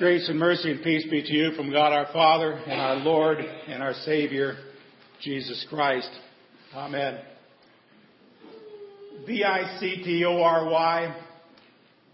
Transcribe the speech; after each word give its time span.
Grace 0.00 0.30
and 0.30 0.38
mercy 0.38 0.70
and 0.70 0.82
peace 0.82 1.04
be 1.10 1.22
to 1.22 1.30
you 1.30 1.52
from 1.52 1.70
God 1.70 1.92
our 1.92 2.10
Father 2.10 2.52
and 2.52 2.80
our 2.80 2.96
Lord 2.96 3.36
and 3.38 3.82
our 3.82 3.92
Savior, 3.92 4.56
Jesus 5.20 5.66
Christ. 5.68 6.08
Amen. 6.74 7.18
V-I-C-T-O-R-Y, 9.26 11.16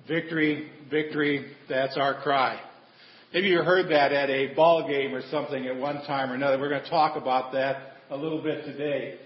victory, 0.08 0.68
victory, 0.90 1.52
that's 1.68 1.96
our 1.96 2.20
cry. 2.22 2.60
Maybe 3.32 3.46
you 3.50 3.58
heard 3.58 3.88
that 3.92 4.10
at 4.10 4.30
a 4.30 4.52
ball 4.56 4.88
game 4.88 5.14
or 5.14 5.22
something 5.30 5.68
at 5.68 5.76
one 5.76 6.04
time 6.06 6.32
or 6.32 6.34
another. 6.34 6.58
We're 6.58 6.70
going 6.70 6.82
to 6.82 6.90
talk 6.90 7.16
about 7.16 7.52
that 7.52 7.98
a 8.10 8.16
little 8.16 8.42
bit 8.42 8.64
today. 8.64 9.20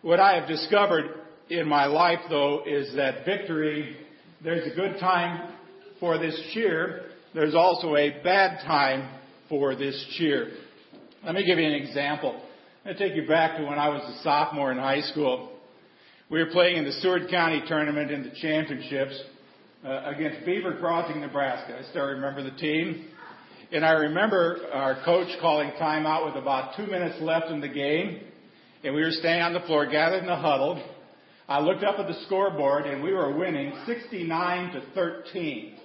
What 0.00 0.20
I 0.20 0.40
have 0.40 0.48
discovered 0.48 1.04
in 1.50 1.68
my 1.68 1.84
life, 1.84 2.20
though, 2.30 2.62
is 2.66 2.94
that 2.96 3.26
victory, 3.26 3.94
there's 4.42 4.72
a 4.72 4.74
good 4.74 4.98
time 4.98 5.52
for 6.00 6.16
this 6.16 6.34
cheer, 6.54 7.04
there's 7.34 7.54
also 7.54 7.94
a 7.96 8.10
bad 8.22 8.60
time 8.66 9.08
for 9.48 9.74
this 9.74 10.02
cheer. 10.16 10.50
Let 11.24 11.34
me 11.34 11.44
give 11.44 11.58
you 11.58 11.66
an 11.66 11.74
example. 11.74 12.40
To 12.86 12.94
take 12.94 13.14
you 13.16 13.28
back 13.28 13.58
to 13.58 13.64
when 13.64 13.78
I 13.78 13.90
was 13.90 14.02
a 14.16 14.22
sophomore 14.22 14.72
in 14.72 14.78
high 14.78 15.02
school. 15.02 15.52
We 16.30 16.38
were 16.38 16.50
playing 16.50 16.78
in 16.78 16.84
the 16.84 16.92
Seward 16.92 17.28
County 17.30 17.62
tournament 17.68 18.10
in 18.10 18.22
the 18.22 18.30
championships 18.40 19.20
uh, 19.84 20.04
against 20.06 20.46
Beaver 20.46 20.78
Crossing, 20.78 21.20
Nebraska. 21.20 21.78
I 21.78 21.90
still 21.90 22.06
remember 22.06 22.42
the 22.42 22.56
team. 22.56 23.08
And 23.72 23.84
I 23.84 23.92
remember 23.92 24.60
our 24.72 25.04
coach 25.04 25.28
calling 25.40 25.70
timeout 25.72 26.26
with 26.26 26.42
about 26.42 26.76
two 26.76 26.86
minutes 26.86 27.20
left 27.20 27.48
in 27.48 27.60
the 27.60 27.68
game. 27.68 28.22
And 28.82 28.94
we 28.94 29.02
were 29.02 29.10
standing 29.10 29.42
on 29.42 29.52
the 29.52 29.66
floor, 29.66 29.86
gathered 29.86 30.22
in 30.22 30.28
a 30.30 30.40
huddle. 30.40 30.82
I 31.46 31.60
looked 31.60 31.84
up 31.84 31.98
at 31.98 32.06
the 32.06 32.18
scoreboard 32.24 32.86
and 32.86 33.02
we 33.02 33.12
were 33.12 33.36
winning 33.36 33.74
69 33.86 34.72
to 34.72 34.82
13 34.94 35.78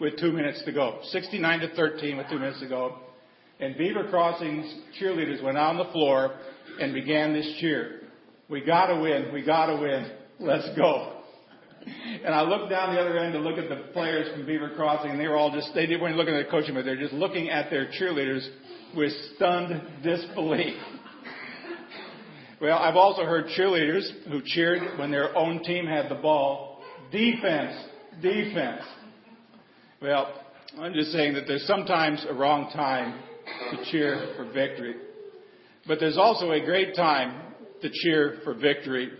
with 0.00 0.18
two 0.18 0.32
minutes 0.32 0.62
to 0.64 0.72
go. 0.72 1.00
69 1.04 1.60
to 1.60 1.74
13 1.74 2.16
with 2.16 2.28
two 2.28 2.38
minutes 2.38 2.60
to 2.60 2.68
go. 2.68 2.96
And 3.60 3.76
Beaver 3.76 4.08
Crossing's 4.08 4.72
cheerleaders 5.00 5.42
went 5.42 5.58
on 5.58 5.76
the 5.76 5.86
floor 5.86 6.36
and 6.80 6.94
began 6.94 7.32
this 7.32 7.56
cheer. 7.60 8.02
We 8.48 8.64
gotta 8.64 9.00
win, 9.00 9.32
we 9.32 9.42
gotta 9.44 9.76
win, 9.76 10.12
let's 10.38 10.68
go. 10.76 11.14
And 12.24 12.34
I 12.34 12.42
looked 12.42 12.70
down 12.70 12.94
the 12.94 13.00
other 13.00 13.18
end 13.18 13.32
to 13.32 13.40
look 13.40 13.58
at 13.58 13.68
the 13.68 13.92
players 13.92 14.30
from 14.32 14.46
Beaver 14.46 14.72
Crossing 14.76 15.10
and 15.10 15.20
they 15.20 15.26
were 15.26 15.36
all 15.36 15.50
just, 15.50 15.74
they 15.74 15.86
didn't 15.86 16.16
look 16.16 16.28
at 16.28 16.44
the 16.44 16.50
coaching, 16.50 16.74
but 16.74 16.84
they're 16.84 16.96
just 16.96 17.14
looking 17.14 17.50
at 17.50 17.70
their 17.70 17.86
cheerleaders 17.86 18.46
with 18.96 19.12
stunned 19.34 20.02
disbelief. 20.02 20.76
Well, 22.60 22.76
I've 22.76 22.96
also 22.96 23.22
heard 23.22 23.46
cheerleaders 23.56 24.02
who 24.28 24.40
cheered 24.44 24.98
when 24.98 25.10
their 25.10 25.36
own 25.36 25.62
team 25.62 25.86
had 25.86 26.10
the 26.10 26.16
ball. 26.16 26.82
Defense, 27.12 27.74
defense. 28.20 28.82
Well, 30.00 30.32
I'm 30.78 30.94
just 30.94 31.10
saying 31.10 31.34
that 31.34 31.48
there's 31.48 31.66
sometimes 31.66 32.24
a 32.28 32.32
wrong 32.32 32.70
time 32.72 33.18
to 33.72 33.90
cheer 33.90 34.32
for 34.36 34.44
victory. 34.44 34.94
But 35.88 35.98
there's 35.98 36.16
also 36.16 36.52
a 36.52 36.60
great 36.64 36.94
time 36.94 37.52
to 37.82 37.90
cheer 37.92 38.38
for 38.44 38.54
victory. 38.54 39.10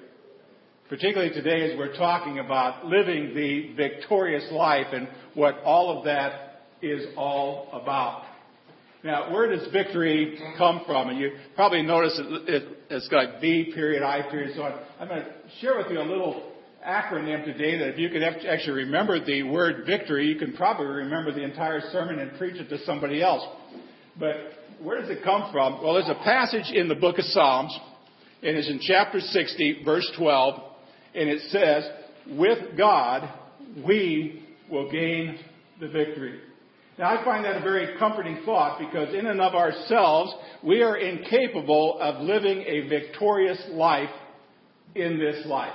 Particularly 0.88 1.34
today 1.34 1.72
as 1.72 1.76
we're 1.76 1.96
talking 1.96 2.38
about 2.38 2.86
living 2.86 3.34
the 3.34 3.72
victorious 3.74 4.44
life 4.52 4.86
and 4.92 5.08
what 5.34 5.58
all 5.64 5.98
of 5.98 6.04
that 6.04 6.62
is 6.80 7.06
all 7.16 7.68
about. 7.72 8.22
Now, 9.02 9.32
where 9.32 9.50
does 9.50 9.66
victory 9.72 10.38
come 10.56 10.82
from? 10.86 11.08
And 11.08 11.18
you 11.18 11.32
probably 11.56 11.82
notice 11.82 12.20
it, 12.20 12.78
has 12.88 13.08
got 13.08 13.40
V 13.40 13.72
period, 13.74 14.04
I 14.04 14.22
period, 14.30 14.54
so 14.54 14.62
on. 14.62 14.80
I'm 15.00 15.08
going 15.08 15.22
to 15.22 15.32
share 15.60 15.76
with 15.76 15.88
you 15.90 16.00
a 16.00 16.02
little 16.02 16.47
acronym 16.86 17.44
today 17.44 17.78
that 17.78 17.88
if 17.88 17.98
you 17.98 18.08
could 18.08 18.22
actually 18.22 18.84
remember 18.84 19.24
the 19.24 19.42
word 19.42 19.84
victory, 19.86 20.26
you 20.26 20.38
can 20.38 20.52
probably 20.52 20.86
remember 20.86 21.32
the 21.32 21.42
entire 21.42 21.80
sermon 21.92 22.18
and 22.18 22.36
preach 22.38 22.56
it 22.56 22.68
to 22.68 22.78
somebody 22.84 23.22
else. 23.22 23.42
But 24.18 24.34
where 24.82 25.00
does 25.00 25.10
it 25.10 25.24
come 25.24 25.50
from? 25.52 25.82
Well, 25.82 25.94
there's 25.94 26.08
a 26.08 26.22
passage 26.24 26.70
in 26.72 26.88
the 26.88 26.94
book 26.94 27.18
of 27.18 27.24
Psalms, 27.26 27.76
and 28.42 28.56
it's 28.56 28.68
in 28.68 28.80
chapter 28.80 29.20
60, 29.20 29.82
verse 29.84 30.08
12, 30.16 30.62
and 31.14 31.28
it 31.28 31.40
says, 31.50 31.84
With 32.38 32.76
God, 32.76 33.28
we 33.86 34.44
will 34.70 34.90
gain 34.90 35.38
the 35.80 35.88
victory. 35.88 36.40
Now, 36.98 37.16
I 37.16 37.24
find 37.24 37.44
that 37.44 37.56
a 37.56 37.60
very 37.60 37.96
comforting 37.98 38.42
thought 38.44 38.78
because, 38.78 39.14
in 39.14 39.26
and 39.26 39.40
of 39.40 39.54
ourselves, 39.54 40.34
we 40.64 40.82
are 40.82 40.96
incapable 40.96 41.98
of 42.00 42.22
living 42.22 42.64
a 42.66 42.88
victorious 42.88 43.62
life 43.70 44.10
in 44.96 45.18
this 45.18 45.46
life. 45.46 45.74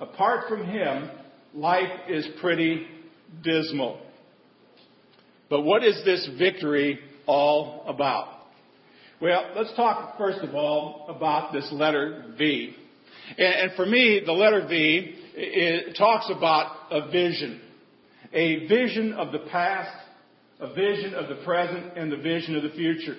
Apart 0.00 0.48
from 0.48 0.64
Him, 0.64 1.10
life 1.54 2.08
is 2.08 2.26
pretty 2.40 2.86
dismal. 3.42 4.00
But 5.50 5.62
what 5.62 5.82
is 5.82 6.00
this 6.04 6.28
victory 6.38 7.00
all 7.26 7.84
about? 7.86 8.28
Well, 9.20 9.50
let's 9.56 9.74
talk 9.74 10.16
first 10.16 10.38
of 10.40 10.54
all 10.54 11.06
about 11.08 11.52
this 11.52 11.68
letter 11.72 12.34
V. 12.38 12.74
And, 13.36 13.72
for 13.76 13.84
me, 13.84 14.22
the 14.24 14.32
letter 14.32 14.66
V 14.68 15.16
it 15.34 15.96
talks 15.96 16.30
about 16.34 16.76
a 16.90 17.10
vision. 17.10 17.60
A 18.32 18.66
vision 18.66 19.14
of 19.14 19.32
the 19.32 19.40
past, 19.50 19.90
a 20.60 20.72
vision 20.74 21.14
of 21.14 21.28
the 21.28 21.42
present, 21.44 21.96
and 21.96 22.12
the 22.12 22.16
vision 22.16 22.56
of 22.56 22.62
the 22.62 22.70
future. 22.70 23.16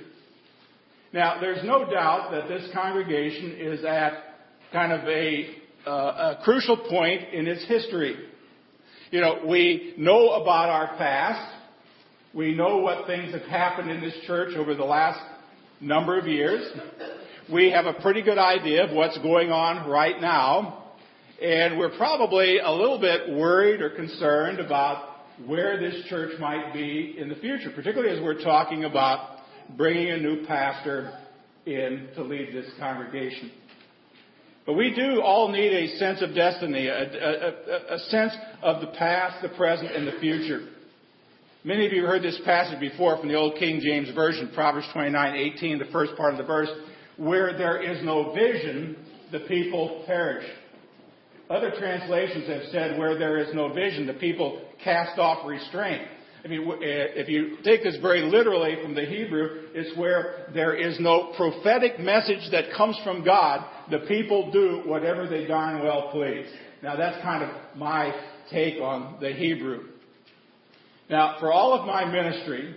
Now, 1.11 1.39
there's 1.41 1.63
no 1.65 1.89
doubt 1.89 2.31
that 2.31 2.47
this 2.47 2.69
congregation 2.73 3.55
is 3.59 3.83
at 3.83 4.13
kind 4.71 4.91
of 4.91 5.07
a 5.07 5.55
uh, 5.85 5.91
a 6.37 6.39
crucial 6.43 6.77
point 6.77 7.33
in 7.33 7.47
its 7.47 7.65
history. 7.67 8.15
You 9.11 9.21
know, 9.21 9.39
we 9.47 9.93
know 9.97 10.31
about 10.41 10.69
our 10.69 10.97
past. 10.97 11.55
We 12.33 12.53
know 12.53 12.77
what 12.77 13.07
things 13.07 13.33
have 13.33 13.43
happened 13.43 13.89
in 13.89 14.01
this 14.01 14.13
church 14.27 14.55
over 14.55 14.75
the 14.75 14.83
last 14.83 15.19
number 15.81 16.19
of 16.19 16.27
years. 16.27 16.71
We 17.51 17.71
have 17.71 17.85
a 17.85 17.93
pretty 17.93 18.21
good 18.21 18.37
idea 18.37 18.85
of 18.85 18.95
what's 18.95 19.17
going 19.19 19.51
on 19.51 19.89
right 19.89 20.21
now. 20.21 20.93
And 21.41 21.79
we're 21.79 21.97
probably 21.97 22.59
a 22.59 22.69
little 22.69 22.99
bit 22.99 23.29
worried 23.29 23.81
or 23.81 23.89
concerned 23.89 24.59
about 24.59 25.09
where 25.45 25.79
this 25.79 26.05
church 26.09 26.39
might 26.39 26.73
be 26.73 27.15
in 27.17 27.29
the 27.29 27.35
future, 27.35 27.71
particularly 27.73 28.15
as 28.15 28.21
we're 28.21 28.43
talking 28.43 28.83
about 28.83 29.39
bringing 29.77 30.11
a 30.11 30.17
new 30.17 30.45
pastor 30.45 31.17
in 31.65 32.09
to 32.15 32.23
lead 32.23 32.53
this 32.53 32.69
congregation. 32.77 33.51
But 34.69 34.77
we 34.77 34.93
do 34.93 35.23
all 35.23 35.47
need 35.47 35.73
a 35.73 35.97
sense 35.97 36.21
of 36.21 36.35
destiny, 36.35 36.85
a, 36.85 37.01
a, 37.01 37.95
a, 37.95 37.99
sense 38.01 38.33
of 38.61 38.81
the 38.81 38.87
past, 38.99 39.41
the 39.41 39.49
present, 39.49 39.95
and 39.95 40.07
the 40.07 40.19
future. 40.19 40.61
Many 41.63 41.87
of 41.87 41.91
you 41.91 42.03
have 42.03 42.11
heard 42.11 42.21
this 42.21 42.39
passage 42.45 42.79
before 42.79 43.17
from 43.17 43.29
the 43.29 43.33
Old 43.33 43.55
King 43.57 43.81
James 43.83 44.13
Version, 44.13 44.51
Proverbs 44.53 44.85
29:18, 44.93 45.79
the 45.79 45.91
first 45.91 46.15
part 46.15 46.33
of 46.33 46.37
the 46.37 46.43
verse, 46.43 46.69
where 47.17 47.57
there 47.57 47.81
is 47.81 48.05
no 48.05 48.31
vision, 48.31 48.95
the 49.31 49.39
people 49.39 50.03
perish. 50.05 50.47
Other 51.49 51.71
translations 51.79 52.47
have 52.47 52.69
said, 52.71 52.99
where 52.99 53.17
there 53.17 53.39
is 53.39 53.51
no 53.55 53.73
vision, 53.73 54.05
the 54.05 54.13
people 54.13 54.61
cast 54.83 55.17
off 55.17 55.47
restraint. 55.47 56.07
I 56.43 56.47
mean, 56.47 56.69
eh, 56.71 56.75
if 57.15 57.27
you 57.27 57.57
take 57.63 57.83
this 57.83 57.97
very 58.01 58.21
literally 58.21 58.77
from 58.81 58.95
the 58.95 59.03
Hebrew, 59.03 59.67
it's 59.73 59.97
where 59.97 60.47
there 60.53 60.73
is 60.73 60.97
no 60.99 61.33
prophetic 61.35 61.99
message 61.99 62.49
that 62.51 62.73
comes 62.75 62.97
from 63.03 63.25
God. 63.25 63.65
The 63.91 63.99
people 64.07 64.51
do 64.51 64.83
whatever 64.85 65.27
they 65.27 65.45
darn 65.45 65.83
well 65.83 66.09
please. 66.11 66.47
Now 66.81 66.95
that's 66.95 67.21
kind 67.21 67.43
of 67.43 67.77
my 67.77 68.13
take 68.49 68.81
on 68.81 69.17
the 69.19 69.33
Hebrew. 69.33 69.85
Now, 71.09 71.37
for 71.39 71.51
all 71.51 71.73
of 71.73 71.87
my 71.87 72.05
ministry, 72.05 72.75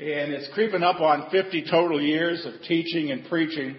and 0.00 0.32
it's 0.32 0.48
creeping 0.54 0.82
up 0.82 1.00
on 1.00 1.30
50 1.30 1.66
total 1.70 2.00
years 2.00 2.44
of 2.46 2.54
teaching 2.66 3.10
and 3.10 3.26
preaching, 3.26 3.76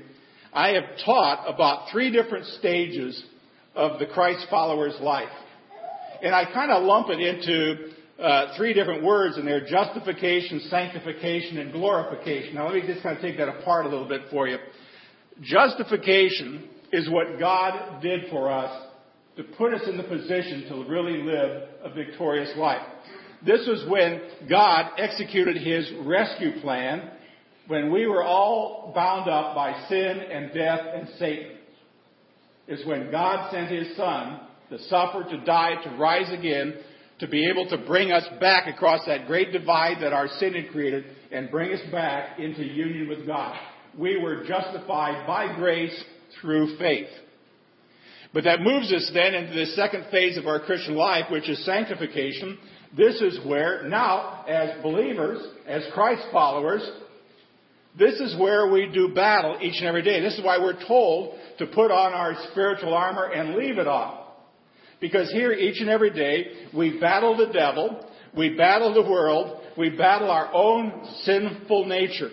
I 0.53 0.69
have 0.69 0.83
taught 1.03 1.45
about 1.53 1.91
three 1.91 2.11
different 2.11 2.45
stages 2.45 3.21
of 3.75 3.99
the 3.99 4.05
Christ 4.05 4.45
follower's 4.49 4.95
life. 5.01 5.27
And 6.21 6.33
I 6.33 6.45
kind 6.45 6.71
of 6.71 6.83
lump 6.83 7.09
it 7.09 7.19
into 7.19 7.91
uh, 8.19 8.55
three 8.55 8.73
different 8.73 9.03
words 9.03 9.37
in 9.37 9.45
there 9.45 9.65
justification, 9.65 10.61
sanctification, 10.69 11.57
and 11.57 11.71
glorification. 11.71 12.55
Now, 12.55 12.67
let 12.67 12.75
me 12.75 12.87
just 12.87 13.03
kind 13.03 13.15
of 13.15 13.21
take 13.21 13.37
that 13.37 13.49
apart 13.49 13.85
a 13.85 13.89
little 13.89 14.07
bit 14.07 14.21
for 14.31 14.47
you. 14.47 14.57
Justification 15.41 16.69
is 16.93 17.09
what 17.09 17.39
God 17.39 18.01
did 18.01 18.29
for 18.29 18.49
us 18.51 18.87
to 19.35 19.43
put 19.43 19.73
us 19.73 19.81
in 19.87 19.97
the 19.97 20.03
position 20.03 20.65
to 20.69 20.89
really 20.89 21.23
live 21.23 21.67
a 21.83 21.89
victorious 21.93 22.51
life. 22.57 22.85
This 23.45 23.67
was 23.67 23.85
when 23.89 24.21
God 24.49 24.91
executed 24.97 25.57
his 25.57 25.91
rescue 26.05 26.61
plan 26.61 27.11
when 27.67 27.91
we 27.91 28.07
were 28.07 28.23
all 28.23 28.93
bound 28.95 29.29
up 29.29 29.55
by 29.55 29.87
sin 29.89 30.19
and 30.31 30.53
death 30.53 30.79
and 30.95 31.09
Satan. 31.19 31.51
Is 32.67 32.85
when 32.87 33.11
God 33.11 33.51
sent 33.51 33.69
his 33.69 33.95
son 33.95 34.39
to 34.69 34.79
suffer, 34.85 35.23
to 35.29 35.37
die, 35.45 35.75
to 35.83 35.89
rise 35.97 36.31
again, 36.31 36.75
to 37.19 37.27
be 37.27 37.49
able 37.49 37.67
to 37.69 37.77
bring 37.85 38.11
us 38.11 38.25
back 38.39 38.67
across 38.67 39.05
that 39.07 39.27
great 39.27 39.51
divide 39.51 40.01
that 40.01 40.13
our 40.13 40.27
sin 40.39 40.53
had 40.53 40.69
created 40.71 41.05
and 41.31 41.49
bring 41.49 41.71
us 41.73 41.81
back 41.91 42.39
into 42.39 42.63
union 42.63 43.07
with 43.07 43.25
God. 43.25 43.57
We 43.97 44.19
were 44.21 44.43
justified 44.45 45.25
by 45.25 45.55
grace 45.55 46.03
through 46.41 46.77
faith. 46.77 47.07
But 48.33 48.43
that 48.43 48.59
moves 48.59 48.91
us 48.91 49.09
then 49.13 49.33
into 49.33 49.53
the 49.53 49.67
second 49.67 50.07
phase 50.11 50.37
of 50.37 50.45
our 50.45 50.59
Christian 50.59 50.95
life, 50.95 51.25
which 51.31 51.49
is 51.49 51.63
sanctification. 51.65 52.57
This 52.95 53.21
is 53.21 53.39
where 53.45 53.87
now, 53.87 54.43
as 54.45 54.81
believers, 54.83 55.39
as 55.65 55.83
Christ 55.93 56.23
followers, 56.33 56.81
this 57.97 58.19
is 58.19 58.37
where 58.37 58.69
we 58.69 58.89
do 58.93 59.13
battle 59.15 59.57
each 59.61 59.77
and 59.77 59.87
every 59.87 60.01
day. 60.01 60.19
This 60.19 60.37
is 60.37 60.43
why 60.43 60.57
we're 60.57 60.85
told 60.85 61.35
to 61.59 61.65
put 61.67 61.91
on 61.91 62.11
our 62.11 62.35
spiritual 62.51 62.93
armor 62.93 63.31
and 63.31 63.55
leave 63.55 63.77
it 63.77 63.87
on. 63.87 64.24
Because 65.05 65.31
here, 65.31 65.51
each 65.51 65.79
and 65.81 65.87
every 65.87 66.09
day, 66.09 66.47
we 66.75 66.99
battle 66.99 67.37
the 67.37 67.53
devil, 67.53 68.09
we 68.35 68.57
battle 68.57 68.91
the 68.91 69.07
world, 69.07 69.61
we 69.77 69.91
battle 69.91 70.31
our 70.31 70.51
own 70.51 71.07
sinful 71.21 71.85
nature. 71.85 72.31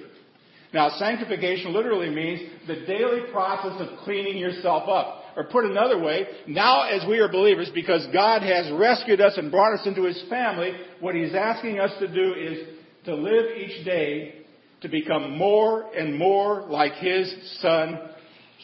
Now, 0.73 0.89
sanctification 0.99 1.75
literally 1.75 2.09
means 2.09 2.41
the 2.67 2.87
daily 2.87 3.31
process 3.31 3.79
of 3.79 3.99
cleaning 4.05 4.39
yourself 4.39 4.89
up. 4.89 5.19
Or 5.37 5.45
put 5.45 5.67
another 5.67 5.99
way, 6.03 6.27
now 6.47 6.89
as 6.89 7.07
we 7.07 7.19
are 7.19 7.31
believers, 7.31 7.71
because 7.75 8.07
God 8.11 8.41
has 8.41 8.73
rescued 8.73 9.21
us 9.21 9.35
and 9.37 9.51
brought 9.51 9.79
us 9.79 9.87
into 9.87 10.05
His 10.05 10.23
family, 10.31 10.73
what 11.01 11.15
He's 11.15 11.35
asking 11.35 11.79
us 11.79 11.91
to 12.01 12.09
do 12.09 12.33
is 12.33 12.69
to 13.05 13.15
live 13.15 13.55
each 13.55 13.85
day 13.85 14.47
to 14.81 14.89
become 14.89 15.37
more 15.37 15.95
and 15.95 16.19
more 16.19 16.63
like 16.63 16.95
His 16.95 17.35
Son, 17.61 17.99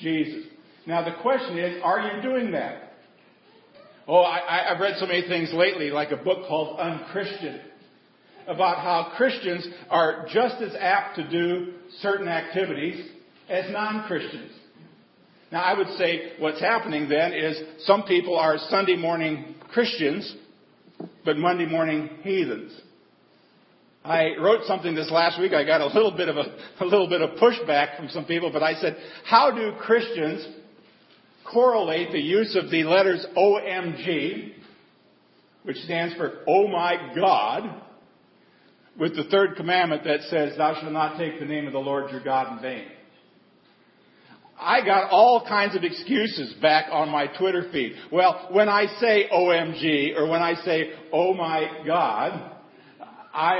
Jesus. 0.00 0.46
Now 0.86 1.04
the 1.04 1.20
question 1.20 1.58
is, 1.58 1.82
are 1.84 2.10
you 2.10 2.22
doing 2.22 2.52
that? 2.52 2.87
Oh, 4.10 4.22
I, 4.22 4.70
have 4.70 4.80
read 4.80 4.94
so 4.98 5.04
many 5.04 5.28
things 5.28 5.52
lately, 5.52 5.90
like 5.90 6.12
a 6.12 6.16
book 6.16 6.48
called 6.48 6.80
Unchristian, 6.80 7.60
about 8.46 8.78
how 8.78 9.12
Christians 9.18 9.68
are 9.90 10.26
just 10.32 10.62
as 10.62 10.74
apt 10.80 11.16
to 11.16 11.30
do 11.30 11.74
certain 12.00 12.26
activities 12.26 13.06
as 13.50 13.70
non-Christians. 13.70 14.50
Now 15.52 15.62
I 15.62 15.76
would 15.76 15.88
say 15.98 16.32
what's 16.38 16.58
happening 16.58 17.10
then 17.10 17.34
is 17.34 17.60
some 17.80 18.04
people 18.04 18.38
are 18.38 18.56
Sunday 18.70 18.96
morning 18.96 19.54
Christians, 19.72 20.34
but 21.26 21.36
Monday 21.36 21.66
morning 21.66 22.08
heathens. 22.22 22.72
I 24.04 24.36
wrote 24.40 24.64
something 24.64 24.94
this 24.94 25.10
last 25.10 25.38
week. 25.38 25.52
I 25.52 25.64
got 25.64 25.82
a 25.82 25.86
little 25.86 26.16
bit 26.16 26.30
of 26.30 26.38
a, 26.38 26.56
a 26.80 26.84
little 26.86 27.10
bit 27.10 27.20
of 27.20 27.38
pushback 27.38 27.98
from 27.98 28.08
some 28.08 28.24
people, 28.24 28.50
but 28.50 28.62
I 28.62 28.72
said, 28.74 28.96
how 29.24 29.50
do 29.50 29.72
Christians 29.78 30.46
correlate 31.52 32.12
the 32.12 32.20
use 32.20 32.56
of 32.56 32.70
the 32.70 32.84
letters 32.84 33.24
OMG, 33.36 34.52
which 35.62 35.76
stands 35.78 36.14
for 36.16 36.44
Oh 36.46 36.68
my 36.68 37.12
God, 37.14 37.82
with 38.98 39.16
the 39.16 39.24
third 39.24 39.56
commandment 39.56 40.04
that 40.04 40.22
says, 40.22 40.56
Thou 40.56 40.80
shalt 40.80 40.92
not 40.92 41.18
take 41.18 41.38
the 41.38 41.46
name 41.46 41.66
of 41.66 41.72
the 41.72 41.78
Lord 41.78 42.10
your 42.10 42.22
God 42.22 42.56
in 42.56 42.62
vain. 42.62 42.88
I 44.60 44.84
got 44.84 45.10
all 45.10 45.44
kinds 45.46 45.76
of 45.76 45.84
excuses 45.84 46.54
back 46.60 46.86
on 46.90 47.10
my 47.10 47.28
Twitter 47.38 47.68
feed. 47.70 47.94
Well, 48.10 48.48
when 48.50 48.68
I 48.68 48.86
say 49.00 49.28
OMG 49.32 50.16
or 50.16 50.28
when 50.28 50.42
I 50.42 50.54
say 50.64 50.90
Oh 51.12 51.32
my 51.34 51.84
God, 51.86 52.56
I, 53.32 53.54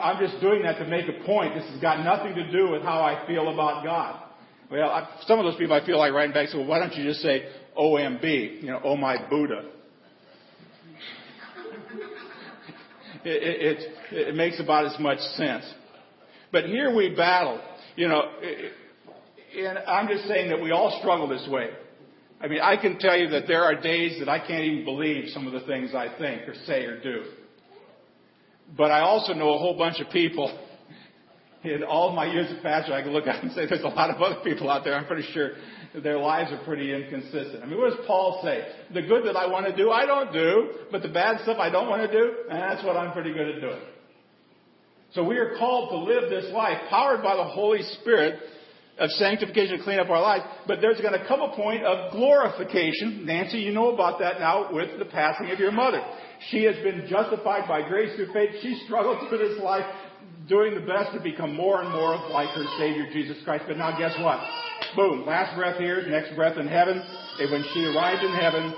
I'm 0.00 0.24
just 0.24 0.40
doing 0.40 0.62
that 0.62 0.78
to 0.78 0.86
make 0.86 1.06
a 1.08 1.24
point. 1.24 1.54
This 1.54 1.68
has 1.72 1.80
got 1.80 2.04
nothing 2.04 2.36
to 2.36 2.52
do 2.52 2.70
with 2.70 2.82
how 2.82 3.00
I 3.00 3.26
feel 3.26 3.52
about 3.52 3.82
God. 3.84 4.23
Well, 4.70 4.90
I, 4.90 5.08
some 5.26 5.38
of 5.38 5.44
those 5.44 5.56
people 5.56 5.74
I 5.74 5.84
feel 5.84 5.98
like 5.98 6.12
writing 6.12 6.32
back 6.32 6.48
well, 6.54 6.64
why 6.64 6.78
don't 6.78 6.94
you 6.94 7.04
just 7.04 7.20
say 7.20 7.46
OMB? 7.78 8.62
You 8.62 8.70
know, 8.70 8.80
oh 8.82 8.96
my 8.96 9.16
Buddha. 9.28 9.64
it, 13.24 13.78
it, 13.78 14.28
it 14.28 14.34
makes 14.34 14.60
about 14.60 14.86
as 14.86 14.98
much 14.98 15.18
sense. 15.36 15.64
But 16.50 16.64
here 16.64 16.94
we 16.94 17.14
battle. 17.14 17.60
You 17.96 18.08
know, 18.08 18.22
and 19.56 19.78
I'm 19.78 20.08
just 20.08 20.26
saying 20.26 20.50
that 20.50 20.60
we 20.60 20.70
all 20.70 20.98
struggle 21.00 21.28
this 21.28 21.46
way. 21.48 21.68
I 22.40 22.48
mean, 22.48 22.60
I 22.60 22.76
can 22.76 22.98
tell 22.98 23.16
you 23.16 23.28
that 23.30 23.44
there 23.46 23.62
are 23.62 23.80
days 23.80 24.18
that 24.18 24.28
I 24.28 24.38
can't 24.38 24.64
even 24.64 24.84
believe 24.84 25.28
some 25.28 25.46
of 25.46 25.52
the 25.52 25.66
things 25.66 25.94
I 25.94 26.08
think 26.18 26.48
or 26.48 26.54
say 26.66 26.84
or 26.84 27.00
do. 27.00 27.22
But 28.76 28.90
I 28.90 29.00
also 29.00 29.32
know 29.32 29.54
a 29.54 29.58
whole 29.58 29.78
bunch 29.78 30.00
of 30.00 30.10
people. 30.10 30.63
In 31.64 31.82
all 31.82 32.12
my 32.12 32.26
years 32.30 32.54
of 32.54 32.62
pastor, 32.62 32.92
I 32.92 33.00
can 33.00 33.12
look 33.12 33.26
out 33.26 33.42
and 33.42 33.50
say 33.52 33.64
there's 33.66 33.80
a 33.80 33.88
lot 33.88 34.10
of 34.10 34.20
other 34.20 34.40
people 34.44 34.68
out 34.68 34.84
there. 34.84 34.94
I'm 34.94 35.06
pretty 35.06 35.26
sure 35.32 35.52
their 36.02 36.18
lives 36.18 36.52
are 36.52 36.62
pretty 36.62 36.94
inconsistent. 36.94 37.62
I 37.62 37.66
mean, 37.66 37.78
what 37.78 37.88
does 37.88 38.04
Paul 38.06 38.40
say? 38.44 38.66
The 38.92 39.00
good 39.00 39.24
that 39.24 39.34
I 39.34 39.46
want 39.46 39.66
to 39.66 39.74
do, 39.74 39.90
I 39.90 40.04
don't 40.04 40.30
do, 40.30 40.72
but 40.92 41.00
the 41.00 41.08
bad 41.08 41.40
stuff 41.42 41.56
I 41.58 41.70
don't 41.70 41.88
want 41.88 42.02
to 42.02 42.12
do, 42.12 42.34
and 42.50 42.60
that's 42.60 42.84
what 42.84 42.98
I'm 42.98 43.12
pretty 43.12 43.32
good 43.32 43.48
at 43.48 43.60
doing. 43.62 43.80
So 45.14 45.24
we 45.24 45.38
are 45.38 45.56
called 45.56 45.88
to 45.90 45.96
live 46.12 46.28
this 46.28 46.52
life 46.52 46.76
powered 46.90 47.22
by 47.22 47.34
the 47.34 47.44
Holy 47.44 47.80
Spirit 48.00 48.40
of 48.98 49.10
sanctification 49.12 49.78
to 49.78 49.84
clean 49.84 49.98
up 49.98 50.10
our 50.10 50.20
lives, 50.20 50.44
but 50.66 50.80
there's 50.80 51.00
going 51.00 51.18
to 51.18 51.26
come 51.26 51.40
a 51.40 51.56
point 51.56 51.82
of 51.82 52.12
glorification. 52.12 53.24
Nancy, 53.24 53.58
you 53.58 53.72
know 53.72 53.92
about 53.92 54.20
that 54.20 54.38
now 54.38 54.72
with 54.72 54.98
the 54.98 55.04
passing 55.06 55.50
of 55.50 55.58
your 55.58 55.72
mother. 55.72 56.04
She 56.50 56.64
has 56.64 56.76
been 56.76 57.06
justified 57.08 57.66
by 57.66 57.88
grace 57.88 58.14
through 58.16 58.32
faith. 58.32 58.50
She 58.60 58.80
struggled 58.84 59.28
through 59.28 59.38
this 59.38 59.60
life 59.60 59.84
doing 60.48 60.74
the 60.74 60.80
best 60.80 61.12
to 61.14 61.20
become 61.20 61.54
more 61.54 61.80
and 61.80 61.90
more 61.90 62.16
like 62.30 62.48
her 62.50 62.64
Savior, 62.78 63.06
Jesus 63.12 63.36
Christ. 63.44 63.64
But 63.66 63.78
now 63.78 63.96
guess 63.98 64.14
what? 64.20 64.40
Boom. 64.96 65.24
Last 65.26 65.56
breath 65.56 65.78
here, 65.78 66.06
next 66.08 66.34
breath 66.36 66.58
in 66.58 66.68
heaven. 66.68 67.02
And 67.38 67.50
when 67.50 67.64
she 67.72 67.84
arrived 67.84 68.22
in 68.22 68.32
heaven, 68.34 68.74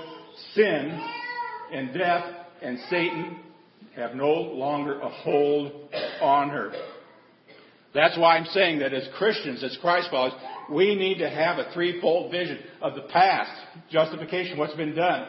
sin 0.53 1.01
and 1.71 1.93
death 1.93 2.23
and 2.61 2.79
Satan 2.89 3.39
have 3.95 4.15
no 4.15 4.31
longer 4.31 4.99
a 4.99 5.09
hold 5.09 5.89
on 6.21 6.49
her. 6.49 6.71
That's 7.93 8.17
why 8.17 8.37
I'm 8.37 8.45
saying 8.45 8.79
that 8.79 8.93
as 8.93 9.07
Christians, 9.17 9.63
as 9.63 9.77
Christ 9.81 10.09
followers, 10.11 10.33
we 10.71 10.95
need 10.95 11.17
to 11.19 11.29
have 11.29 11.57
a 11.57 11.71
threefold 11.73 12.31
vision 12.31 12.59
of 12.81 12.95
the 12.95 13.01
past, 13.01 13.51
justification, 13.89 14.57
what's 14.57 14.75
been 14.75 14.93
done, 14.93 15.27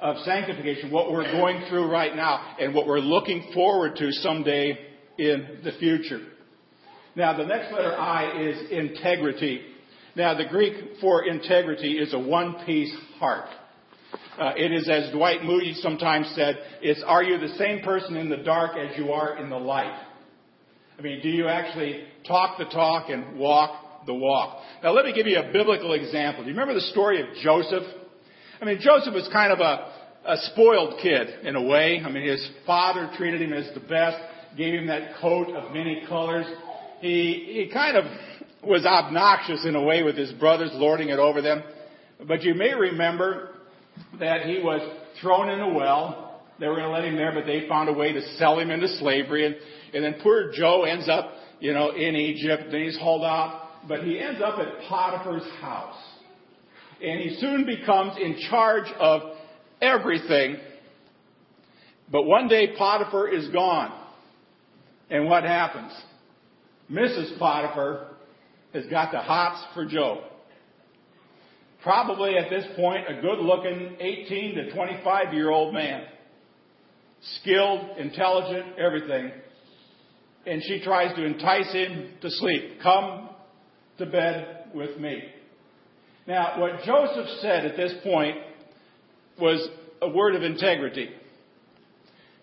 of 0.00 0.16
sanctification, 0.24 0.90
what 0.90 1.10
we're 1.10 1.30
going 1.32 1.64
through 1.68 1.90
right 1.90 2.14
now, 2.14 2.56
and 2.60 2.74
what 2.74 2.86
we're 2.86 3.00
looking 3.00 3.50
forward 3.52 3.96
to 3.96 4.12
someday 4.12 4.78
in 5.18 5.58
the 5.64 5.72
future. 5.78 6.20
Now, 7.16 7.36
the 7.36 7.44
next 7.44 7.72
letter 7.72 7.96
I 7.96 8.40
is 8.40 8.70
integrity. 8.70 9.60
Now, 10.16 10.34
the 10.34 10.46
Greek 10.46 10.74
for 11.00 11.24
integrity 11.24 11.98
is 11.98 12.12
a 12.12 12.18
one 12.18 12.64
piece 12.66 12.94
heart. 13.18 13.48
Uh, 14.38 14.52
it 14.56 14.72
is, 14.72 14.88
as 14.88 15.12
Dwight 15.12 15.44
Moody 15.44 15.74
sometimes 15.74 16.32
said, 16.34 16.58
it's 16.82 17.02
are 17.06 17.22
you 17.22 17.38
the 17.38 17.54
same 17.56 17.82
person 17.82 18.16
in 18.16 18.28
the 18.28 18.38
dark 18.38 18.76
as 18.76 18.96
you 18.98 19.12
are 19.12 19.38
in 19.38 19.48
the 19.48 19.56
light? 19.56 19.96
I 20.98 21.02
mean, 21.02 21.20
do 21.22 21.28
you 21.28 21.48
actually 21.48 22.04
talk 22.26 22.58
the 22.58 22.64
talk 22.66 23.10
and 23.10 23.38
walk 23.38 24.06
the 24.06 24.14
walk? 24.14 24.60
Now, 24.82 24.92
let 24.92 25.04
me 25.04 25.12
give 25.12 25.26
you 25.26 25.38
a 25.38 25.52
biblical 25.52 25.92
example. 25.92 26.44
Do 26.44 26.50
you 26.50 26.56
remember 26.56 26.74
the 26.74 26.86
story 26.88 27.20
of 27.20 27.28
Joseph? 27.42 27.84
I 28.60 28.64
mean, 28.64 28.78
Joseph 28.80 29.14
was 29.14 29.28
kind 29.32 29.52
of 29.52 29.60
a, 29.60 30.32
a 30.32 30.36
spoiled 30.52 31.00
kid 31.00 31.28
in 31.44 31.56
a 31.56 31.62
way. 31.62 32.00
I 32.04 32.10
mean, 32.10 32.28
his 32.28 32.48
father 32.66 33.10
treated 33.16 33.40
him 33.42 33.52
as 33.52 33.72
the 33.74 33.80
best, 33.80 34.16
gave 34.56 34.74
him 34.74 34.86
that 34.86 35.16
coat 35.20 35.48
of 35.54 35.72
many 35.72 36.04
colors. 36.08 36.46
He, 37.00 37.66
he 37.66 37.70
kind 37.72 37.96
of 37.96 38.04
was 38.62 38.86
obnoxious 38.86 39.64
in 39.66 39.74
a 39.74 39.82
way 39.82 40.02
with 40.02 40.16
his 40.16 40.32
brothers, 40.32 40.70
lording 40.74 41.10
it 41.10 41.18
over 41.18 41.42
them. 41.42 41.62
But 42.26 42.42
you 42.42 42.54
may 42.54 42.74
remember 42.74 43.50
that 44.18 44.42
he 44.42 44.60
was 44.60 44.80
thrown 45.20 45.50
in 45.50 45.60
a 45.60 45.72
well. 45.72 46.42
They 46.58 46.68
were 46.68 46.76
going 46.76 46.86
to 46.86 46.92
let 46.92 47.04
him 47.04 47.16
there, 47.16 47.32
but 47.32 47.46
they 47.46 47.68
found 47.68 47.88
a 47.88 47.92
way 47.92 48.12
to 48.12 48.22
sell 48.36 48.58
him 48.58 48.70
into 48.70 48.88
slavery. 48.98 49.46
And 49.46 49.56
and 49.94 50.02
then 50.02 50.16
poor 50.22 50.50
Joe 50.52 50.82
ends 50.82 51.08
up, 51.08 51.32
you 51.60 51.72
know, 51.72 51.90
in 51.90 52.16
Egypt. 52.16 52.64
Then 52.70 52.82
he's 52.82 52.98
hauled 52.98 53.22
out. 53.22 53.68
But 53.86 54.02
he 54.02 54.18
ends 54.18 54.40
up 54.42 54.58
at 54.58 54.80
Potiphar's 54.88 55.48
house. 55.60 55.96
And 57.02 57.20
he 57.20 57.36
soon 57.40 57.64
becomes 57.64 58.16
in 58.20 58.36
charge 58.50 58.90
of 58.98 59.36
everything. 59.80 60.56
But 62.10 62.24
one 62.24 62.48
day 62.48 62.74
Potiphar 62.76 63.28
is 63.28 63.48
gone. 63.48 63.92
And 65.14 65.28
what 65.28 65.44
happens? 65.44 65.92
Mrs. 66.90 67.38
Potiphar 67.38 68.08
has 68.74 68.84
got 68.86 69.12
the 69.12 69.20
hots 69.20 69.64
for 69.72 69.86
Joe. 69.86 70.24
Probably 71.82 72.36
at 72.36 72.50
this 72.50 72.66
point 72.76 73.04
a 73.08 73.20
good 73.22 73.38
looking 73.38 73.96
18 74.00 74.54
to 74.56 74.74
25 74.74 75.32
year 75.32 75.50
old 75.50 75.72
man. 75.72 76.04
Skilled, 77.40 77.96
intelligent, 77.96 78.78
everything 78.78 79.30
and 80.46 80.62
she 80.62 80.80
tries 80.82 81.14
to 81.16 81.24
entice 81.24 81.72
him 81.72 82.10
to 82.20 82.30
sleep. 82.30 82.80
Come 82.82 83.30
to 83.98 84.06
bed 84.06 84.66
with 84.74 84.98
me. 84.98 85.22
Now, 86.26 86.60
what 86.60 86.82
Joseph 86.84 87.28
said 87.40 87.64
at 87.66 87.76
this 87.76 87.92
point 88.02 88.36
was 89.38 89.66
a 90.02 90.08
word 90.08 90.34
of 90.34 90.42
integrity. 90.42 91.10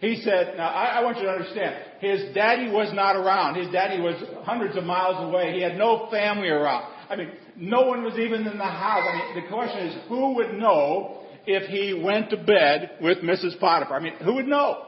He 0.02 0.20
said, 0.24 0.58
now 0.58 0.68
I, 0.68 1.00
I, 1.00 1.04
want 1.04 1.18
you 1.18 1.26
to 1.26 1.30
understand, 1.30 1.76
his 2.00 2.34
daddy 2.34 2.72
was 2.72 2.92
not 2.92 3.16
around. 3.16 3.56
His 3.56 3.72
daddy 3.72 4.02
was 4.02 4.16
hundreds 4.44 4.76
of 4.76 4.84
miles 4.84 5.30
away. 5.30 5.54
He 5.54 5.62
had 5.62 5.78
no 5.78 6.10
family 6.10 6.50
around. 6.50 6.92
I 7.08 7.16
mean, 7.16 7.30
no 7.56 7.84
one 7.84 8.04
was 8.04 8.18
even 8.18 8.48
in 8.48 8.58
the 8.58 8.64
house. 8.64 9.04
I 9.08 9.36
mean, 9.36 9.44
the 9.44 9.48
question 9.48 9.88
is, 9.88 9.96
who 10.10 10.34
would 10.36 10.56
know 10.56 11.22
if 11.46 11.70
he 11.70 11.94
went 12.04 12.32
to 12.32 12.38
bed 12.38 12.98
with 13.00 13.20
Mrs. 13.20 13.60
Potiphar? 13.60 13.96
I 13.96 14.00
mean, 14.02 14.16
who 14.16 14.36
would 14.36 14.48
know? 14.48 14.88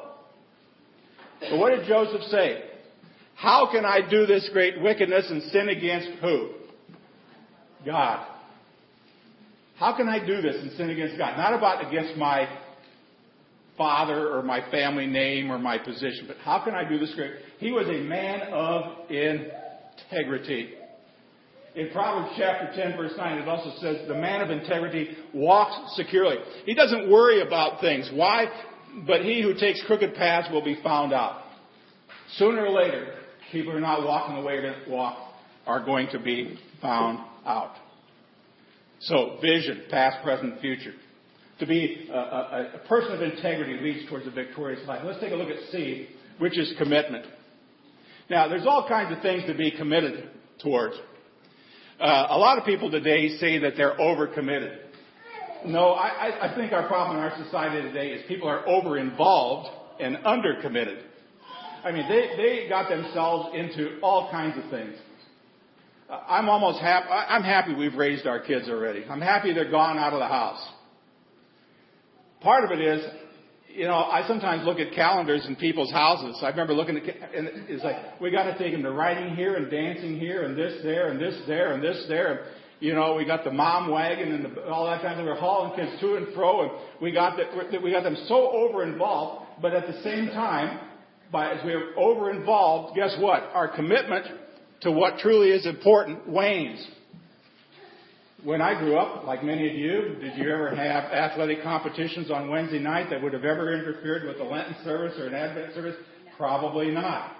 But 1.41 1.59
what 1.59 1.75
did 1.75 1.87
Joseph 1.87 2.23
say? 2.31 2.63
How 3.35 3.71
can 3.71 3.85
I 3.85 3.99
do 4.09 4.25
this 4.25 4.49
great 4.51 4.81
wickedness 4.81 5.25
and 5.29 5.43
sin 5.51 5.69
against 5.69 6.09
who? 6.21 6.53
God. 7.85 8.25
How 9.75 9.95
can 9.95 10.07
I 10.07 10.25
do 10.25 10.41
this 10.41 10.55
and 10.59 10.71
sin 10.71 10.89
against 10.89 11.19
God? 11.19 11.37
Not 11.37 11.53
about 11.53 11.85
against 11.87 12.17
my 12.17 12.47
father 13.77 14.29
or 14.29 14.43
my 14.43 14.61
family 14.69 15.07
name 15.07 15.51
or 15.51 15.57
my 15.57 15.77
position, 15.77 16.25
but 16.27 16.37
how 16.37 16.63
can 16.63 16.75
I 16.75 16.87
do 16.87 16.99
this 16.99 17.13
great? 17.15 17.31
He 17.57 17.71
was 17.71 17.87
a 17.87 18.01
man 18.03 18.41
of 18.51 19.09
integrity. 19.09 20.75
In 21.75 21.89
Proverbs 21.91 22.35
chapter 22.37 22.71
10 22.75 22.95
verse 22.95 23.13
9, 23.17 23.37
it 23.39 23.47
also 23.47 23.71
says, 23.81 24.07
the 24.07 24.13
man 24.13 24.41
of 24.41 24.51
integrity 24.51 25.17
walks 25.33 25.95
securely. 25.95 26.37
He 26.65 26.75
doesn't 26.75 27.09
worry 27.09 27.41
about 27.41 27.81
things. 27.81 28.09
Why? 28.13 28.45
But 29.07 29.21
he 29.21 29.41
who 29.41 29.55
takes 29.55 29.81
crooked 29.87 30.13
paths 30.13 30.49
will 30.51 30.63
be 30.63 30.79
found 30.83 31.13
out. 31.13 31.41
Sooner 32.35 32.65
or 32.65 32.69
later, 32.69 33.15
people 33.51 33.71
who 33.71 33.79
are 33.79 33.81
not 33.81 34.05
walking 34.05 34.35
the 34.35 34.41
way 34.41 34.61
they 34.61 34.91
walk 34.91 35.17
are 35.65 35.83
going 35.83 36.09
to 36.11 36.19
be 36.19 36.59
found 36.81 37.19
out. 37.45 37.73
So, 39.01 39.37
vision, 39.41 39.83
past, 39.89 40.23
present, 40.23 40.61
future. 40.61 40.93
To 41.63 41.67
be 41.67 42.09
a, 42.11 42.17
a, 42.17 42.71
a 42.75 42.87
person 42.89 43.13
of 43.13 43.21
integrity 43.21 43.81
leads 43.81 44.09
towards 44.09 44.27
a 44.27 44.31
victorious 44.31 44.85
life. 44.85 44.99
Let's 45.05 45.21
take 45.21 45.31
a 45.31 45.35
look 45.35 45.47
at 45.47 45.71
C, 45.71 46.09
which 46.37 46.59
is 46.59 46.73
commitment. 46.77 47.25
Now, 48.29 48.49
there's 48.49 48.65
all 48.67 48.85
kinds 48.85 49.15
of 49.15 49.23
things 49.23 49.43
to 49.47 49.53
be 49.53 49.71
committed 49.71 50.29
towards. 50.61 50.95
Uh, 52.01 52.27
a 52.31 52.37
lot 52.37 52.57
of 52.57 52.65
people 52.65 52.91
today 52.91 53.37
say 53.37 53.59
that 53.59 53.77
they're 53.77 53.95
overcommitted. 53.95 54.77
No, 55.65 55.91
I, 55.91 56.51
I 56.51 56.55
think 56.57 56.73
our 56.73 56.85
problem 56.85 57.15
in 57.15 57.23
our 57.23 57.33
society 57.45 57.81
today 57.81 58.09
is 58.09 58.25
people 58.27 58.49
are 58.49 58.67
over 58.67 58.97
involved 58.97 59.69
and 60.01 60.17
undercommitted. 60.17 61.01
I 61.85 61.93
mean, 61.93 62.09
they, 62.09 62.31
they 62.35 62.67
got 62.67 62.89
themselves 62.89 63.55
into 63.55 63.99
all 64.01 64.29
kinds 64.29 64.61
of 64.61 64.69
things. 64.69 64.95
Uh, 66.09 66.19
I'm 66.27 66.49
almost 66.49 66.81
happy, 66.81 67.07
I'm 67.07 67.43
happy 67.43 67.73
we've 67.73 67.95
raised 67.95 68.27
our 68.27 68.41
kids 68.41 68.67
already. 68.67 69.05
I'm 69.09 69.21
happy 69.21 69.53
they're 69.53 69.71
gone 69.71 69.97
out 69.97 70.11
of 70.11 70.19
the 70.19 70.27
house. 70.27 70.61
Part 72.43 72.65
of 72.65 72.71
it 72.71 72.81
is, 72.81 73.05
you 73.69 73.85
know, 73.85 73.95
I 73.95 74.27
sometimes 74.27 74.65
look 74.65 74.77
at 74.77 74.93
calendars 74.93 75.45
in 75.47 75.55
people's 75.55 75.91
houses. 75.91 76.37
I 76.43 76.49
remember 76.49 76.73
looking 76.73 76.97
at, 76.97 77.03
and 77.33 77.47
it's 77.69 77.83
like, 77.83 78.19
we 78.19 78.31
got 78.31 78.43
to 78.43 78.57
take 78.57 78.73
them 78.73 78.83
to 78.83 78.91
writing 78.91 79.33
here 79.35 79.55
and 79.55 79.71
dancing 79.71 80.19
here 80.19 80.43
and 80.43 80.57
this 80.57 80.83
there 80.83 81.09
and 81.09 81.19
this 81.19 81.41
there 81.47 81.71
and 81.71 81.81
this 81.81 82.05
there. 82.09 82.31
And, 82.31 82.39
you 82.81 82.93
know, 82.93 83.15
we 83.15 83.25
got 83.25 83.45
the 83.45 83.51
mom 83.51 83.89
wagon 83.89 84.33
and 84.33 84.45
the, 84.45 84.65
all 84.65 84.85
that 84.87 85.01
kind 85.01 85.13
of, 85.13 85.19
thing. 85.19 85.25
we're 85.25 85.39
hauling 85.39 85.73
kids 85.77 85.99
to 86.01 86.15
and 86.17 86.33
fro 86.35 86.63
and 86.63 86.71
we 87.01 87.13
got 87.13 87.37
that, 87.37 87.81
we 87.81 87.91
got 87.91 88.03
them 88.03 88.17
so 88.27 88.51
over 88.51 88.83
involved, 88.83 89.61
but 89.61 89.73
at 89.73 89.87
the 89.87 90.03
same 90.03 90.27
time, 90.27 90.79
by, 91.31 91.53
as 91.53 91.63
we're 91.63 91.97
over 91.97 92.29
involved, 92.29 92.95
guess 92.95 93.15
what? 93.19 93.41
Our 93.53 93.69
commitment 93.73 94.25
to 94.81 94.91
what 94.91 95.19
truly 95.19 95.49
is 95.49 95.65
important 95.65 96.27
wanes. 96.27 96.85
When 98.43 98.61
I 98.61 98.77
grew 98.77 98.97
up, 98.97 99.25
like 99.25 99.43
many 99.43 99.69
of 99.69 99.75
you, 99.75 100.17
did 100.19 100.37
you 100.37 100.51
ever 100.51 100.75
have 100.75 101.05
athletic 101.05 101.63
competitions 101.63 102.29
on 102.29 102.49
Wednesday 102.49 102.79
night 102.79 103.09
that 103.09 103.23
would 103.23 103.31
have 103.31 103.45
ever 103.45 103.73
interfered 103.73 104.27
with 104.27 104.37
a 104.41 104.43
Lenten 104.43 104.75
service 104.83 105.17
or 105.17 105.27
an 105.27 105.33
Advent 105.33 105.73
service? 105.73 105.95
Probably 106.37 106.91
not. 106.91 107.31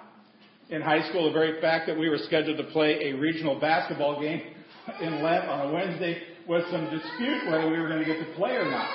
In 0.70 0.82
high 0.82 1.08
school, 1.10 1.26
the 1.26 1.34
very 1.34 1.60
fact 1.60 1.88
that 1.88 2.00
we 2.00 2.08
were 2.08 2.20
scheduled 2.20 2.58
to 2.58 2.64
play 2.72 3.12
a 3.12 3.14
regional 3.14 3.60
basketball 3.60 4.22
game 4.22 4.42
in 5.02 5.22
Lent 5.22 5.46
on 5.50 5.70
a 5.70 5.74
Wednesday 5.74 6.22
was 6.48 6.64
some 6.72 6.86
dispute 6.86 7.52
whether 7.52 7.70
we 7.70 7.80
were 7.80 7.90
going 7.90 8.00
to 8.00 8.06
get 8.06 8.20
to 8.20 8.36
play 8.36 8.52
or 8.52 8.70
not. 8.72 8.90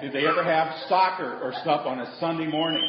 Did 0.00 0.12
they 0.12 0.26
ever 0.26 0.42
have 0.42 0.88
soccer 0.88 1.38
or 1.42 1.52
stuff 1.62 1.86
on 1.86 2.00
a 2.00 2.16
Sunday 2.18 2.46
morning? 2.46 2.82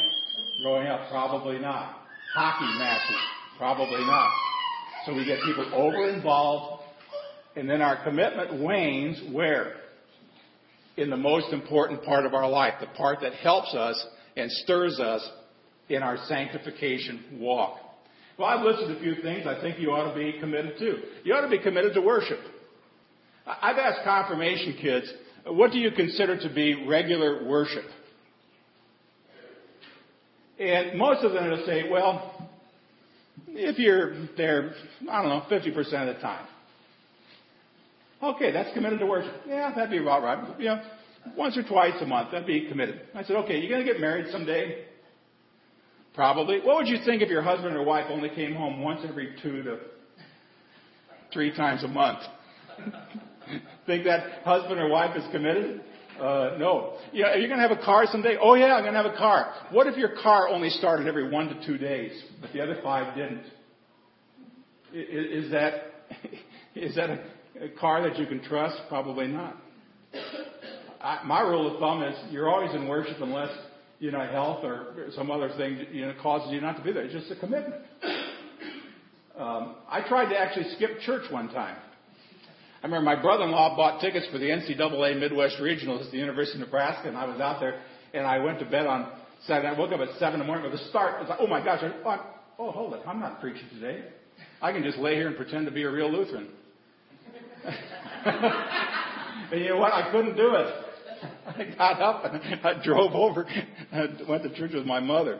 growing 0.62 0.88
up? 0.88 1.10
Probably 1.10 1.60
not. 1.60 2.02
Hockey 2.34 2.80
matches? 2.80 3.18
Probably 3.58 4.00
not. 4.06 4.32
So 5.06 5.14
we 5.14 5.26
get 5.26 5.40
people 5.46 5.70
over 5.74 6.10
involved, 6.10 6.84
and 7.58 7.68
then 7.68 7.82
our 7.82 8.04
commitment 8.04 8.62
wanes 8.62 9.20
where? 9.34 9.74
In 10.96 11.10
the 11.10 11.18
most 11.18 11.52
important 11.52 12.04
part 12.04 12.26
of 12.26 12.36
our 12.36 12.48
life, 12.48 12.76
the 12.80 12.88
part 12.88 13.22
that 13.22 13.34
helps 13.34 13.74
us 13.74 14.06
and 14.36 14.52
stirs 14.52 15.00
us 15.00 15.28
in 15.90 16.04
our 16.04 16.18
sanctification 16.28 17.40
walk. 17.40 17.80
Well, 18.38 18.48
I've 18.48 18.64
listed 18.64 18.96
a 18.96 19.00
few 19.00 19.16
things 19.24 19.48
I 19.48 19.60
think 19.60 19.80
you 19.80 19.90
ought 19.90 20.14
to 20.14 20.16
be 20.16 20.40
committed 20.40 20.78
to. 20.78 20.98
You 21.24 21.34
ought 21.34 21.42
to 21.42 21.50
be 21.50 21.58
committed 21.58 21.96
to 21.96 22.02
worship. 22.02 22.40
I've 23.48 23.78
asked 23.78 24.02
confirmation 24.04 24.78
kids, 24.80 25.12
what 25.48 25.72
do 25.72 25.80
you 25.80 25.90
consider 25.92 26.40
to 26.40 26.54
be 26.54 26.86
regular 26.88 27.48
worship? 27.48 27.86
And 30.60 30.98
most 30.98 31.24
of 31.24 31.34
them 31.34 31.50
will 31.50 31.66
say, 31.66 31.90
well, 31.90 32.50
if 33.48 33.80
you're 33.80 34.28
there, 34.36 34.74
I 35.10 35.24
don't 35.24 35.30
know, 35.30 35.46
50% 35.50 35.78
of 35.78 36.16
the 36.16 36.22
time. 36.22 36.46
Okay, 38.22 38.52
that's 38.52 38.74
committed 38.74 39.00
to 39.00 39.06
worship. 39.06 39.34
Yeah, 39.48 39.74
that'd 39.76 39.92
be 39.92 40.00
about 40.00 40.24
right. 40.24 40.60
You 40.60 40.66
know, 40.66 40.82
once 41.36 41.58
or 41.58 41.64
twice 41.64 41.94
a 42.02 42.06
month, 42.06 42.32
that'd 42.32 42.48
be 42.48 42.68
committed. 42.68 43.02
I 43.14 43.24
said, 43.24 43.36
okay, 43.38 43.60
you're 43.60 43.70
gonna 43.70 43.92
get 43.92 44.02
married 44.02 44.28
someday? 44.32 44.86
Probably. 46.16 46.60
What 46.62 46.78
would 46.78 46.88
you 46.88 46.98
think 47.06 47.22
if 47.22 47.30
your 47.30 47.44
husband 47.44 47.76
or 47.76 47.84
wife 47.84 48.08
only 48.10 48.30
came 48.30 48.56
home 48.56 48.82
once 48.82 49.02
every 49.08 49.36
two 49.44 49.62
to 49.64 49.78
three 51.32 51.56
times 51.56 51.84
a 51.84 51.88
month? 51.88 52.20
think 53.86 54.06
that 54.06 54.42
husband 54.44 54.80
or 54.80 54.90
wife 54.90 55.16
is 55.16 55.24
committed? 55.32 55.82
Uh, 56.20 56.56
no. 56.58 56.98
Yeah, 57.14 57.28
are 57.28 57.38
you 57.38 57.48
going 57.48 57.60
to 57.60 57.68
have 57.68 57.78
a 57.78 57.84
car 57.84 58.06
someday? 58.12 58.38
Oh 58.42 58.56
yeah, 58.56 58.74
I'm 58.74 58.84
going 58.84 58.96
to 58.96 59.04
have 59.04 59.14
a 59.14 59.18
car. 59.18 59.54
What 59.72 59.86
if 59.86 59.96
your 59.96 60.16
car 60.24 60.50
only 60.50 60.70
started 60.70 61.08
every 61.08 61.30
one 61.30 61.50
to 61.50 61.68
two 61.68 61.78
days, 61.78 62.12
but 62.42 62.52
the 62.52 62.62
other 62.62 62.80
five 62.82 63.16
didn't? 63.16 63.44
Is, 64.92 65.46
is 65.46 65.52
that 65.52 65.74
is 66.76 66.96
that 66.96 67.12
a 67.12 67.24
car 67.80 68.08
that 68.08 68.18
you 68.18 68.26
can 68.26 68.42
trust? 68.44 68.78
Probably 68.90 69.28
not. 69.28 69.56
I, 71.02 71.24
my 71.26 71.42
rule 71.42 71.74
of 71.74 71.80
thumb 71.80 72.04
is 72.04 72.16
you're 72.32 72.50
always 72.50 72.74
in 72.74 72.88
worship 72.88 73.18
unless 73.22 73.52
you 74.00 74.12
know 74.12 74.26
health 74.26 74.64
or 74.64 75.10
some 75.16 75.32
other 75.32 75.50
thing 75.58 75.86
you 75.92 76.06
know 76.06 76.14
causes 76.22 76.52
you 76.52 76.62
not 76.62 76.78
to 76.78 76.84
be 76.84 76.92
there. 76.92 77.04
It's 77.04 77.14
just 77.14 77.32
a 77.32 77.36
commitment. 77.36 77.84
Um, 79.38 79.76
I 79.88 80.02
tried 80.08 80.30
to 80.30 80.38
actually 80.38 80.74
skip 80.76 81.00
church 81.02 81.32
one 81.32 81.50
time. 81.50 81.78
I 82.82 82.86
remember 82.86 83.06
my 83.06 83.22
brother-in-law 83.22 83.76
bought 83.76 84.02
tickets 84.02 84.28
for 84.32 84.38
the 84.38 84.46
NCAA 84.46 85.20
Midwest 85.20 85.58
Regionals 85.62 86.06
at 86.06 86.12
the 86.12 86.18
University 86.18 86.60
of 86.60 86.68
Nebraska, 86.68 87.08
and 87.08 87.18
I 87.18 87.26
was 87.26 87.40
out 87.40 87.60
there, 87.60 87.82
and 88.14 88.26
I 88.26 88.40
went 88.40 88.60
to 88.60 88.66
bed 88.66 88.88
on 88.88 89.12
Saturday. 89.46 89.68
I 89.68 89.78
woke 89.78 89.92
up 89.92 90.00
at 90.00 90.10
7 90.20 90.34
in 90.34 90.40
the 90.40 90.46
morning 90.46 90.70
with 90.70 90.80
a 90.80 90.84
start. 90.90 91.16
I 91.16 91.20
was 91.22 91.30
like, 91.30 91.40
oh 91.42 91.48
my 91.48 91.64
gosh, 91.64 91.84
I, 91.84 92.20
oh, 92.60 92.72
hold 92.72 92.94
it, 92.94 93.02
I'm 93.08 93.20
not 93.20 93.42
preaching 93.42 93.68
today. 93.74 94.06
I 94.62 94.72
can 94.72 94.84
just 94.84 94.98
lay 94.98 95.16
here 95.16 95.28
and 95.28 95.36
pretend 95.36 95.66
to 95.66 95.72
be 95.72 95.84
a 95.84 95.92
real 95.92 96.12
Lutheran. 96.12 96.50
And 99.52 99.62
you 99.62 99.70
know 99.70 99.78
what? 99.78 99.94
I 99.94 100.12
couldn't 100.12 100.36
do 100.36 100.56
it. 100.56 100.76
I 101.48 101.76
got 101.78 102.02
up 102.02 102.26
and 102.26 102.66
I 102.66 102.84
drove 102.84 103.14
over 103.14 103.46
and 103.92 104.28
went 104.28 104.44
to 104.44 104.54
church 104.56 104.72
with 104.74 104.86
my 104.86 105.00
mother. 105.00 105.40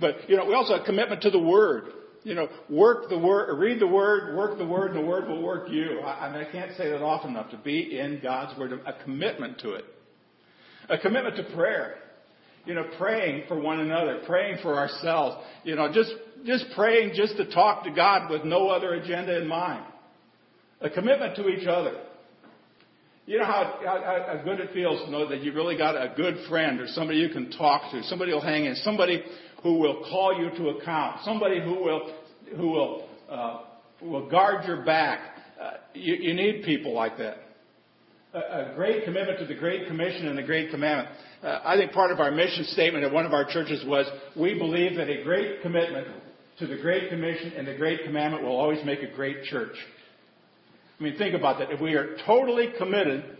But, 0.00 0.28
you 0.28 0.36
know, 0.36 0.44
we 0.44 0.54
also 0.54 0.76
have 0.76 0.84
commitment 0.84 1.22
to 1.22 1.30
the 1.30 1.38
Word 1.38 1.92
you 2.26 2.34
know, 2.34 2.48
work 2.68 3.08
the 3.08 3.16
word, 3.16 3.56
read 3.56 3.78
the 3.78 3.86
word, 3.86 4.36
work 4.36 4.58
the 4.58 4.66
word, 4.66 4.90
and 4.90 4.98
the 4.98 5.06
word 5.06 5.28
will 5.28 5.40
work 5.40 5.70
you. 5.70 6.00
I, 6.00 6.26
I, 6.26 6.32
mean, 6.32 6.44
I 6.44 6.50
can't 6.50 6.76
say 6.76 6.90
that 6.90 7.00
often 7.00 7.30
enough 7.30 7.52
to 7.52 7.56
be 7.56 8.00
in 8.00 8.18
God's 8.20 8.58
word, 8.58 8.72
a 8.84 9.04
commitment 9.04 9.60
to 9.60 9.74
it. 9.74 9.84
A 10.88 10.98
commitment 10.98 11.36
to 11.36 11.44
prayer. 11.54 11.98
You 12.64 12.74
know, 12.74 12.84
praying 12.98 13.44
for 13.46 13.60
one 13.60 13.78
another, 13.78 14.22
praying 14.26 14.58
for 14.60 14.76
ourselves. 14.76 15.36
You 15.62 15.76
know, 15.76 15.92
just, 15.92 16.10
just 16.44 16.64
praying 16.74 17.12
just 17.14 17.36
to 17.36 17.48
talk 17.54 17.84
to 17.84 17.92
God 17.92 18.28
with 18.28 18.42
no 18.42 18.70
other 18.70 18.94
agenda 18.94 19.40
in 19.40 19.46
mind. 19.46 19.84
A 20.80 20.90
commitment 20.90 21.36
to 21.36 21.48
each 21.48 21.66
other. 21.66 22.00
You 23.26 23.38
know 23.38 23.44
how, 23.44 23.80
how, 23.84 24.36
how 24.36 24.44
good 24.44 24.60
it 24.60 24.72
feels 24.72 25.04
to 25.04 25.10
know 25.10 25.28
that 25.28 25.42
you 25.42 25.52
really 25.52 25.76
got 25.76 25.96
a 25.96 26.14
good 26.16 26.36
friend 26.48 26.80
or 26.80 26.86
somebody 26.86 27.18
you 27.18 27.28
can 27.28 27.50
talk 27.50 27.90
to, 27.90 28.02
somebody 28.04 28.30
who 28.30 28.36
will 28.36 28.44
hang 28.44 28.66
in, 28.66 28.76
somebody 28.76 29.22
who 29.64 29.80
will 29.80 30.04
call 30.08 30.38
you 30.38 30.50
to 30.58 30.68
account, 30.78 31.20
somebody 31.24 31.60
who 31.60 31.74
will 31.74 32.14
who 32.56 32.68
will 32.68 33.08
uh, 33.28 33.62
will 34.00 34.30
guard 34.30 34.64
your 34.66 34.84
back. 34.84 35.18
Uh, 35.60 35.72
you, 35.94 36.14
you, 36.14 36.34
need 36.34 36.62
people 36.64 36.94
like 36.94 37.18
that. 37.18 37.38
A, 38.34 38.38
a, 38.38 38.72
great 38.76 39.04
commitment 39.04 39.40
to 39.40 39.46
the 39.46 39.54
Great 39.54 39.88
Commission 39.88 40.28
and 40.28 40.38
the 40.38 40.42
Great 40.42 40.70
Commandment. 40.70 41.08
Uh, 41.42 41.60
I 41.64 41.76
think 41.76 41.92
part 41.92 42.12
of 42.12 42.20
our 42.20 42.30
mission 42.30 42.64
statement 42.64 43.04
at 43.04 43.12
one 43.12 43.26
of 43.26 43.32
our 43.32 43.44
churches 43.44 43.82
was 43.86 44.06
we 44.36 44.54
believe 44.56 44.96
that 44.98 45.08
a 45.08 45.24
great 45.24 45.62
commitment 45.62 46.06
to 46.58 46.66
the 46.66 46.76
Great 46.76 47.08
Commission 47.08 47.54
and 47.56 47.66
the 47.66 47.74
Great 47.74 48.04
Commandment 48.04 48.44
will 48.44 48.56
always 48.56 48.84
make 48.84 49.02
a 49.02 49.12
great 49.14 49.44
church. 49.44 49.74
I 50.98 51.02
mean, 51.02 51.18
think 51.18 51.34
about 51.34 51.58
that. 51.58 51.70
If 51.70 51.80
we 51.80 51.94
are 51.94 52.16
totally 52.26 52.72
committed 52.78 53.36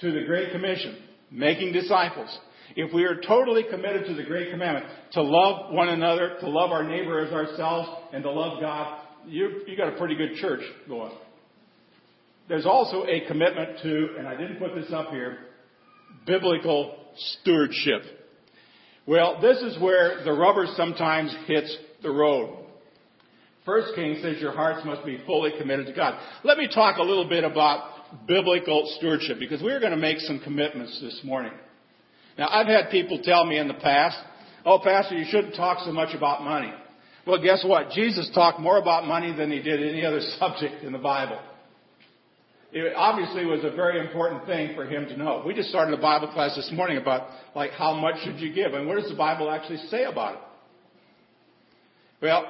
to 0.00 0.12
the 0.12 0.24
Great 0.26 0.52
Commission, 0.52 1.02
making 1.30 1.72
disciples, 1.72 2.36
if 2.76 2.92
we 2.94 3.04
are 3.04 3.20
totally 3.20 3.64
committed 3.68 4.06
to 4.06 4.14
the 4.14 4.22
Great 4.22 4.50
Commandment, 4.50 4.86
to 5.12 5.22
love 5.22 5.72
one 5.72 5.88
another, 5.90 6.36
to 6.40 6.48
love 6.48 6.70
our 6.70 6.82
neighbor 6.82 7.20
as 7.20 7.32
ourselves, 7.32 7.88
and 8.12 8.22
to 8.22 8.30
love 8.30 8.60
God, 8.60 9.02
you, 9.26 9.62
you 9.66 9.76
got 9.76 9.92
a 9.92 9.98
pretty 9.98 10.14
good 10.14 10.36
church 10.36 10.62
going. 10.88 11.12
There's 12.48 12.66
also 12.66 13.04
a 13.04 13.26
commitment 13.26 13.80
to, 13.82 14.16
and 14.18 14.26
I 14.26 14.36
didn't 14.36 14.58
put 14.58 14.74
this 14.74 14.92
up 14.92 15.10
here, 15.10 15.38
biblical 16.26 16.96
stewardship. 17.16 18.02
Well, 19.06 19.40
this 19.40 19.58
is 19.58 19.80
where 19.80 20.24
the 20.24 20.32
rubber 20.32 20.66
sometimes 20.74 21.34
hits 21.46 21.74
the 22.02 22.10
road. 22.10 22.63
First 23.64 23.94
King 23.94 24.18
says 24.22 24.40
your 24.40 24.52
hearts 24.52 24.84
must 24.84 25.06
be 25.06 25.22
fully 25.24 25.52
committed 25.58 25.86
to 25.86 25.92
God. 25.92 26.20
Let 26.42 26.58
me 26.58 26.68
talk 26.72 26.98
a 26.98 27.02
little 27.02 27.28
bit 27.28 27.44
about 27.44 28.26
biblical 28.26 28.92
stewardship 28.98 29.38
because 29.38 29.62
we're 29.62 29.80
going 29.80 29.92
to 29.92 29.96
make 29.96 30.18
some 30.18 30.38
commitments 30.40 31.00
this 31.00 31.20
morning. 31.24 31.52
Now, 32.36 32.48
I've 32.48 32.66
had 32.66 32.90
people 32.90 33.20
tell 33.22 33.46
me 33.46 33.58
in 33.58 33.68
the 33.68 33.74
past, 33.74 34.18
oh, 34.66 34.80
Pastor, 34.82 35.16
you 35.16 35.24
shouldn't 35.28 35.54
talk 35.54 35.78
so 35.84 35.92
much 35.92 36.14
about 36.14 36.42
money. 36.42 36.72
Well, 37.26 37.42
guess 37.42 37.64
what? 37.66 37.90
Jesus 37.90 38.30
talked 38.34 38.60
more 38.60 38.76
about 38.76 39.06
money 39.06 39.34
than 39.34 39.50
he 39.50 39.62
did 39.62 39.82
any 39.82 40.04
other 40.04 40.20
subject 40.38 40.84
in 40.84 40.92
the 40.92 40.98
Bible. 40.98 41.40
It 42.70 42.92
obviously 42.96 43.46
was 43.46 43.60
a 43.64 43.70
very 43.70 44.04
important 44.04 44.46
thing 44.46 44.74
for 44.74 44.84
him 44.84 45.06
to 45.06 45.16
know. 45.16 45.42
We 45.46 45.54
just 45.54 45.70
started 45.70 45.96
a 45.96 46.02
Bible 46.02 46.28
class 46.32 46.56
this 46.56 46.70
morning 46.72 46.98
about, 46.98 47.28
like, 47.54 47.70
how 47.70 47.94
much 47.94 48.16
should 48.24 48.40
you 48.40 48.52
give? 48.52 48.74
And 48.74 48.86
what 48.88 49.00
does 49.00 49.08
the 49.08 49.16
Bible 49.16 49.50
actually 49.50 49.78
say 49.88 50.04
about 50.04 50.34
it? 50.34 50.40
Well, 52.20 52.46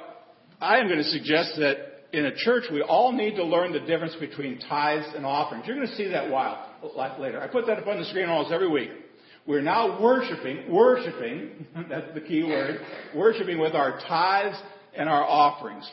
I 0.60 0.78
am 0.78 0.86
going 0.86 0.98
to 0.98 1.04
suggest 1.04 1.52
that 1.58 1.94
in 2.12 2.26
a 2.26 2.34
church, 2.36 2.64
we 2.72 2.80
all 2.80 3.12
need 3.12 3.34
to 3.36 3.44
learn 3.44 3.72
the 3.72 3.80
difference 3.80 4.14
between 4.20 4.60
tithes 4.60 5.06
and 5.16 5.26
offerings. 5.26 5.66
You're 5.66 5.76
going 5.76 5.88
to 5.88 5.96
see 5.96 6.08
that 6.08 6.30
while, 6.30 6.70
later. 7.18 7.40
I 7.40 7.48
put 7.48 7.66
that 7.66 7.78
up 7.78 7.86
on 7.86 7.98
the 7.98 8.04
screen 8.06 8.28
almost 8.28 8.52
every 8.52 8.68
week. 8.68 8.90
We're 9.46 9.62
now 9.62 10.00
worshiping, 10.00 10.72
worshiping, 10.72 11.66
that's 11.88 12.14
the 12.14 12.20
key 12.20 12.44
word, 12.44 12.80
worshiping 13.14 13.58
with 13.58 13.74
our 13.74 14.00
tithes 14.08 14.56
and 14.96 15.08
our 15.08 15.24
offerings. 15.24 15.90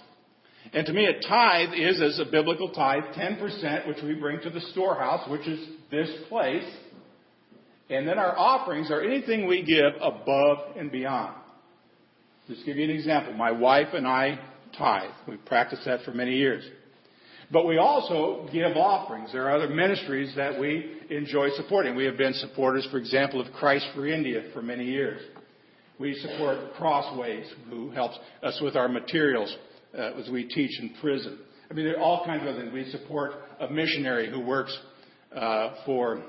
And 0.73 0.85
to 0.85 0.93
me, 0.93 1.05
a 1.05 1.19
tithe 1.27 1.73
is, 1.73 2.01
as 2.01 2.19
a 2.19 2.31
biblical 2.31 2.69
tithe, 2.69 3.03
10%, 3.17 3.87
which 3.87 3.97
we 4.03 4.13
bring 4.13 4.39
to 4.41 4.49
the 4.49 4.61
storehouse, 4.71 5.27
which 5.29 5.47
is 5.47 5.59
this 5.89 6.09
place. 6.29 6.63
And 7.89 8.07
then 8.07 8.17
our 8.17 8.37
offerings 8.37 8.89
are 8.89 9.01
anything 9.01 9.47
we 9.47 9.63
give 9.63 9.99
above 10.01 10.77
and 10.77 10.91
beyond. 10.91 11.35
Just 12.47 12.65
give 12.65 12.77
you 12.77 12.85
an 12.85 12.89
example. 12.91 13.33
My 13.33 13.51
wife 13.51 13.89
and 13.93 14.07
I 14.07 14.39
tithe. 14.81 15.11
We've 15.27 15.45
practiced 15.45 15.85
that 15.85 16.01
for 16.03 16.11
many 16.11 16.35
years. 16.35 16.63
But 17.51 17.67
we 17.67 17.77
also 17.77 18.47
give 18.51 18.77
offerings. 18.77 19.31
There 19.31 19.43
are 19.47 19.55
other 19.55 19.69
ministries 19.69 20.33
that 20.37 20.59
we 20.59 20.99
enjoy 21.09 21.49
supporting. 21.57 21.95
We 21.95 22.05
have 22.05 22.17
been 22.17 22.33
supporters, 22.33 22.87
for 22.89 22.97
example, 22.97 23.41
of 23.41 23.51
Christ 23.53 23.85
for 23.93 24.07
India 24.07 24.49
for 24.53 24.61
many 24.61 24.85
years. 24.85 25.21
We 25.99 26.15
support 26.15 26.73
Crossways, 26.77 27.45
who 27.69 27.91
helps 27.91 28.17
us 28.41 28.59
with 28.63 28.75
our 28.75 28.87
materials 28.87 29.55
uh, 29.93 30.13
as 30.13 30.29
we 30.29 30.45
teach 30.45 30.79
in 30.79 30.95
prison. 31.01 31.39
I 31.69 31.73
mean, 31.73 31.85
there 31.85 31.97
are 31.97 32.01
all 32.01 32.25
kinds 32.25 32.47
of 32.47 32.55
things. 32.55 32.73
We 32.73 32.89
support 32.89 33.33
a 33.59 33.69
missionary 33.69 34.31
who 34.31 34.39
works 34.39 34.75
uh, 35.35 35.75
for, 35.85 36.23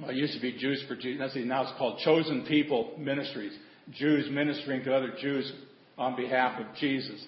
well, 0.00 0.10
it 0.10 0.16
used 0.16 0.34
to 0.34 0.40
be 0.40 0.56
Jews 0.58 0.84
for 0.86 0.94
Jesus. 0.94 1.32
Now 1.36 1.62
it's 1.62 1.72
called 1.78 2.00
Chosen 2.04 2.44
People 2.46 2.92
Ministries. 2.98 3.52
Jews 3.92 4.28
ministering 4.30 4.84
to 4.84 4.94
other 4.94 5.12
Jews 5.20 5.50
on 5.98 6.14
behalf 6.14 6.60
of 6.60 6.66
Jesus. 6.76 7.24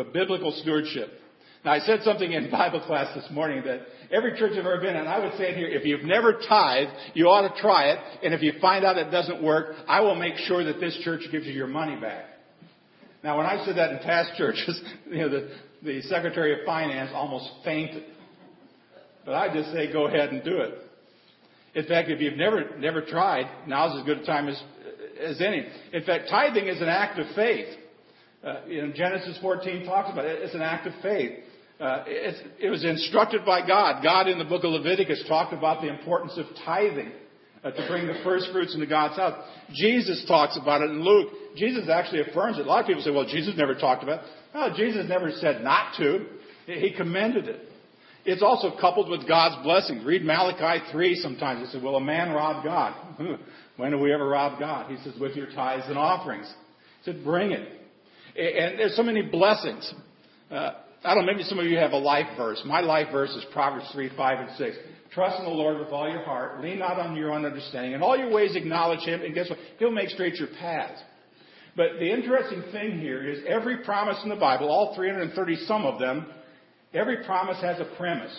But 0.00 0.14
biblical 0.14 0.50
stewardship. 0.62 1.10
Now, 1.62 1.72
I 1.72 1.80
said 1.80 2.00
something 2.04 2.32
in 2.32 2.50
Bible 2.50 2.80
class 2.80 3.14
this 3.14 3.28
morning 3.30 3.62
that 3.66 3.80
every 4.10 4.38
church 4.38 4.52
I've 4.52 4.60
ever 4.64 4.80
been 4.80 4.96
in, 4.96 5.06
I 5.06 5.18
would 5.18 5.36
say 5.36 5.50
it 5.50 5.58
here, 5.58 5.68
if 5.68 5.84
you've 5.84 6.04
never 6.04 6.40
tithed, 6.48 6.90
you 7.12 7.26
ought 7.26 7.54
to 7.54 7.60
try 7.60 7.90
it. 7.90 7.98
And 8.24 8.32
if 8.32 8.40
you 8.40 8.54
find 8.62 8.82
out 8.82 8.96
it 8.96 9.10
doesn't 9.10 9.42
work, 9.42 9.76
I 9.86 10.00
will 10.00 10.14
make 10.14 10.36
sure 10.36 10.64
that 10.64 10.80
this 10.80 10.98
church 11.04 11.20
gives 11.30 11.44
you 11.44 11.52
your 11.52 11.66
money 11.66 12.00
back. 12.00 12.24
Now, 13.22 13.36
when 13.36 13.44
I 13.44 13.62
said 13.66 13.76
that 13.76 13.92
in 13.92 13.98
past 13.98 14.30
churches, 14.38 14.80
you 15.10 15.18
know, 15.18 15.28
the, 15.28 15.50
the 15.82 16.00
Secretary 16.02 16.58
of 16.58 16.64
Finance 16.64 17.10
almost 17.12 17.50
fainted. 17.62 18.04
But 19.26 19.34
I 19.34 19.52
just 19.52 19.70
say 19.70 19.92
go 19.92 20.06
ahead 20.06 20.30
and 20.30 20.42
do 20.42 20.60
it. 20.60 20.78
In 21.74 21.84
fact, 21.84 22.08
if 22.08 22.22
you've 22.22 22.38
never, 22.38 22.78
never 22.78 23.02
tried, 23.02 23.44
now's 23.66 24.00
as 24.00 24.06
good 24.06 24.20
a 24.20 24.24
time 24.24 24.48
as, 24.48 24.62
as 25.22 25.42
any. 25.42 25.66
In 25.92 26.04
fact, 26.04 26.30
tithing 26.30 26.68
is 26.68 26.80
an 26.80 26.88
act 26.88 27.18
of 27.18 27.26
faith. 27.36 27.68
Uh, 28.42 28.60
you 28.66 28.80
know, 28.80 28.92
Genesis 28.92 29.38
14 29.42 29.84
talks 29.84 30.10
about 30.10 30.24
it. 30.24 30.42
It's 30.42 30.54
an 30.54 30.62
act 30.62 30.86
of 30.86 30.94
faith. 31.02 31.32
Uh, 31.78 32.04
it 32.06 32.70
was 32.70 32.84
instructed 32.84 33.44
by 33.44 33.66
God. 33.66 34.02
God 34.02 34.28
in 34.28 34.38
the 34.38 34.44
book 34.44 34.64
of 34.64 34.70
Leviticus 34.70 35.24
talked 35.26 35.54
about 35.54 35.80
the 35.80 35.88
importance 35.88 36.36
of 36.36 36.44
tithing 36.64 37.10
uh, 37.64 37.70
to 37.70 37.86
bring 37.88 38.06
the 38.06 38.20
first 38.22 38.50
fruits 38.52 38.74
into 38.74 38.86
God's 38.86 39.16
house. 39.16 39.42
Jesus 39.72 40.24
talks 40.28 40.58
about 40.60 40.82
it 40.82 40.90
in 40.90 41.02
Luke. 41.02 41.28
Jesus 41.56 41.88
actually 41.88 42.20
affirms 42.20 42.58
it. 42.58 42.66
A 42.66 42.68
lot 42.68 42.80
of 42.80 42.86
people 42.86 43.02
say, 43.02 43.10
well, 43.10 43.26
Jesus 43.26 43.54
never 43.56 43.74
talked 43.74 44.02
about 44.02 44.20
it. 44.20 44.30
No, 44.54 44.74
Jesus 44.76 45.06
never 45.08 45.30
said 45.32 45.62
not 45.62 45.94
to. 45.98 46.26
He 46.66 46.92
commended 46.94 47.48
it. 47.48 47.60
It's 48.26 48.42
also 48.42 48.72
coupled 48.78 49.08
with 49.08 49.26
God's 49.26 49.62
blessings. 49.62 50.04
Read 50.04 50.22
Malachi 50.22 50.84
3 50.92 51.14
sometimes. 51.16 51.66
He 51.66 51.72
said, 51.72 51.82
will 51.82 51.96
a 51.96 52.00
man 52.00 52.30
rob 52.30 52.62
God? 52.62 52.94
when 53.76 53.90
do 53.90 53.98
we 53.98 54.12
ever 54.12 54.28
rob 54.28 54.58
God? 54.58 54.90
He 54.90 55.02
says, 55.02 55.18
with 55.18 55.34
your 55.34 55.46
tithes 55.46 55.84
and 55.88 55.96
offerings. 55.96 56.52
He 57.02 57.10
said, 57.10 57.24
bring 57.24 57.52
it. 57.52 57.79
And 58.36 58.78
there's 58.78 58.96
so 58.96 59.02
many 59.02 59.22
blessings. 59.22 59.92
Uh, 60.50 60.72
I 61.02 61.14
don't 61.14 61.24
know, 61.24 61.32
maybe 61.32 61.44
some 61.44 61.58
of 61.58 61.66
you 61.66 61.78
have 61.78 61.92
a 61.92 61.98
life 61.98 62.26
verse. 62.36 62.60
My 62.64 62.80
life 62.80 63.08
verse 63.10 63.30
is 63.30 63.44
Proverbs 63.52 63.86
3, 63.92 64.10
5, 64.16 64.38
and 64.40 64.56
6. 64.56 64.76
Trust 65.12 65.38
in 65.38 65.44
the 65.44 65.50
Lord 65.50 65.78
with 65.78 65.88
all 65.88 66.08
your 66.08 66.22
heart. 66.22 66.60
Lean 66.60 66.78
not 66.78 67.00
on 67.00 67.16
your 67.16 67.32
own 67.32 67.44
understanding. 67.44 67.92
In 67.92 68.02
all 68.02 68.16
your 68.16 68.30
ways 68.30 68.54
acknowledge 68.54 69.00
Him, 69.00 69.22
and 69.22 69.34
guess 69.34 69.48
what? 69.48 69.58
He'll 69.78 69.90
make 69.90 70.10
straight 70.10 70.34
your 70.36 70.48
paths. 70.60 71.00
But 71.76 71.98
the 71.98 72.12
interesting 72.12 72.62
thing 72.72 73.00
here 73.00 73.28
is 73.28 73.42
every 73.46 73.78
promise 73.78 74.18
in 74.22 74.28
the 74.28 74.36
Bible, 74.36 74.68
all 74.68 74.94
330 74.94 75.56
some 75.66 75.84
of 75.84 75.98
them, 75.98 76.26
every 76.92 77.24
promise 77.24 77.60
has 77.62 77.80
a 77.80 77.96
premise. 77.96 78.36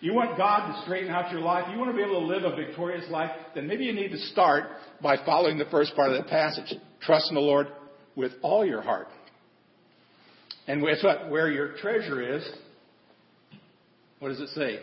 You 0.00 0.14
want 0.14 0.36
God 0.36 0.72
to 0.72 0.82
straighten 0.82 1.10
out 1.10 1.32
your 1.32 1.40
life, 1.40 1.66
you 1.72 1.78
want 1.78 1.90
to 1.90 1.96
be 1.96 2.02
able 2.02 2.20
to 2.20 2.26
live 2.26 2.44
a 2.44 2.54
victorious 2.54 3.10
life, 3.10 3.30
then 3.54 3.66
maybe 3.66 3.84
you 3.84 3.92
need 3.92 4.10
to 4.10 4.18
start 4.18 4.64
by 5.02 5.16
following 5.24 5.58
the 5.58 5.64
first 5.66 5.96
part 5.96 6.12
of 6.12 6.16
that 6.16 6.30
passage. 6.30 6.78
Trust 7.00 7.28
in 7.30 7.34
the 7.34 7.40
Lord 7.40 7.68
with 8.14 8.32
all 8.42 8.64
your 8.64 8.82
heart. 8.82 9.08
And 10.66 10.82
what? 10.82 11.30
Where 11.30 11.50
your 11.50 11.76
treasure 11.76 12.36
is, 12.36 12.48
what 14.18 14.28
does 14.28 14.40
it 14.40 14.48
say? 14.50 14.80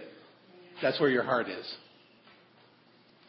That's 0.82 1.00
where 1.00 1.10
your 1.10 1.24
heart 1.24 1.50
is. 1.50 1.76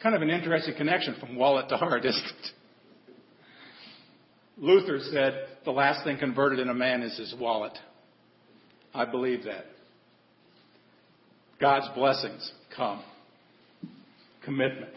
Kind 0.01 0.15
of 0.15 0.21
an 0.21 0.29
interesting 0.29 0.75
connection 0.75 1.15
from 1.19 1.35
wallet 1.35 1.69
to 1.69 1.77
heart, 1.77 2.05
isn't 2.05 2.23
it? 2.23 2.51
Luther 4.57 4.99
said 5.11 5.47
the 5.65 5.71
last 5.71 6.03
thing 6.05 6.17
converted 6.17 6.59
in 6.59 6.69
a 6.69 6.73
man 6.73 7.01
is 7.01 7.17
his 7.17 7.35
wallet. 7.37 7.77
I 8.93 9.05
believe 9.05 9.43
that. 9.43 9.65
God's 11.59 11.87
blessings 11.95 12.51
come. 12.75 13.03
Commitment. 14.43 14.93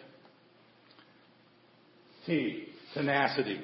T, 2.27 2.67
tenacity. 2.95 3.61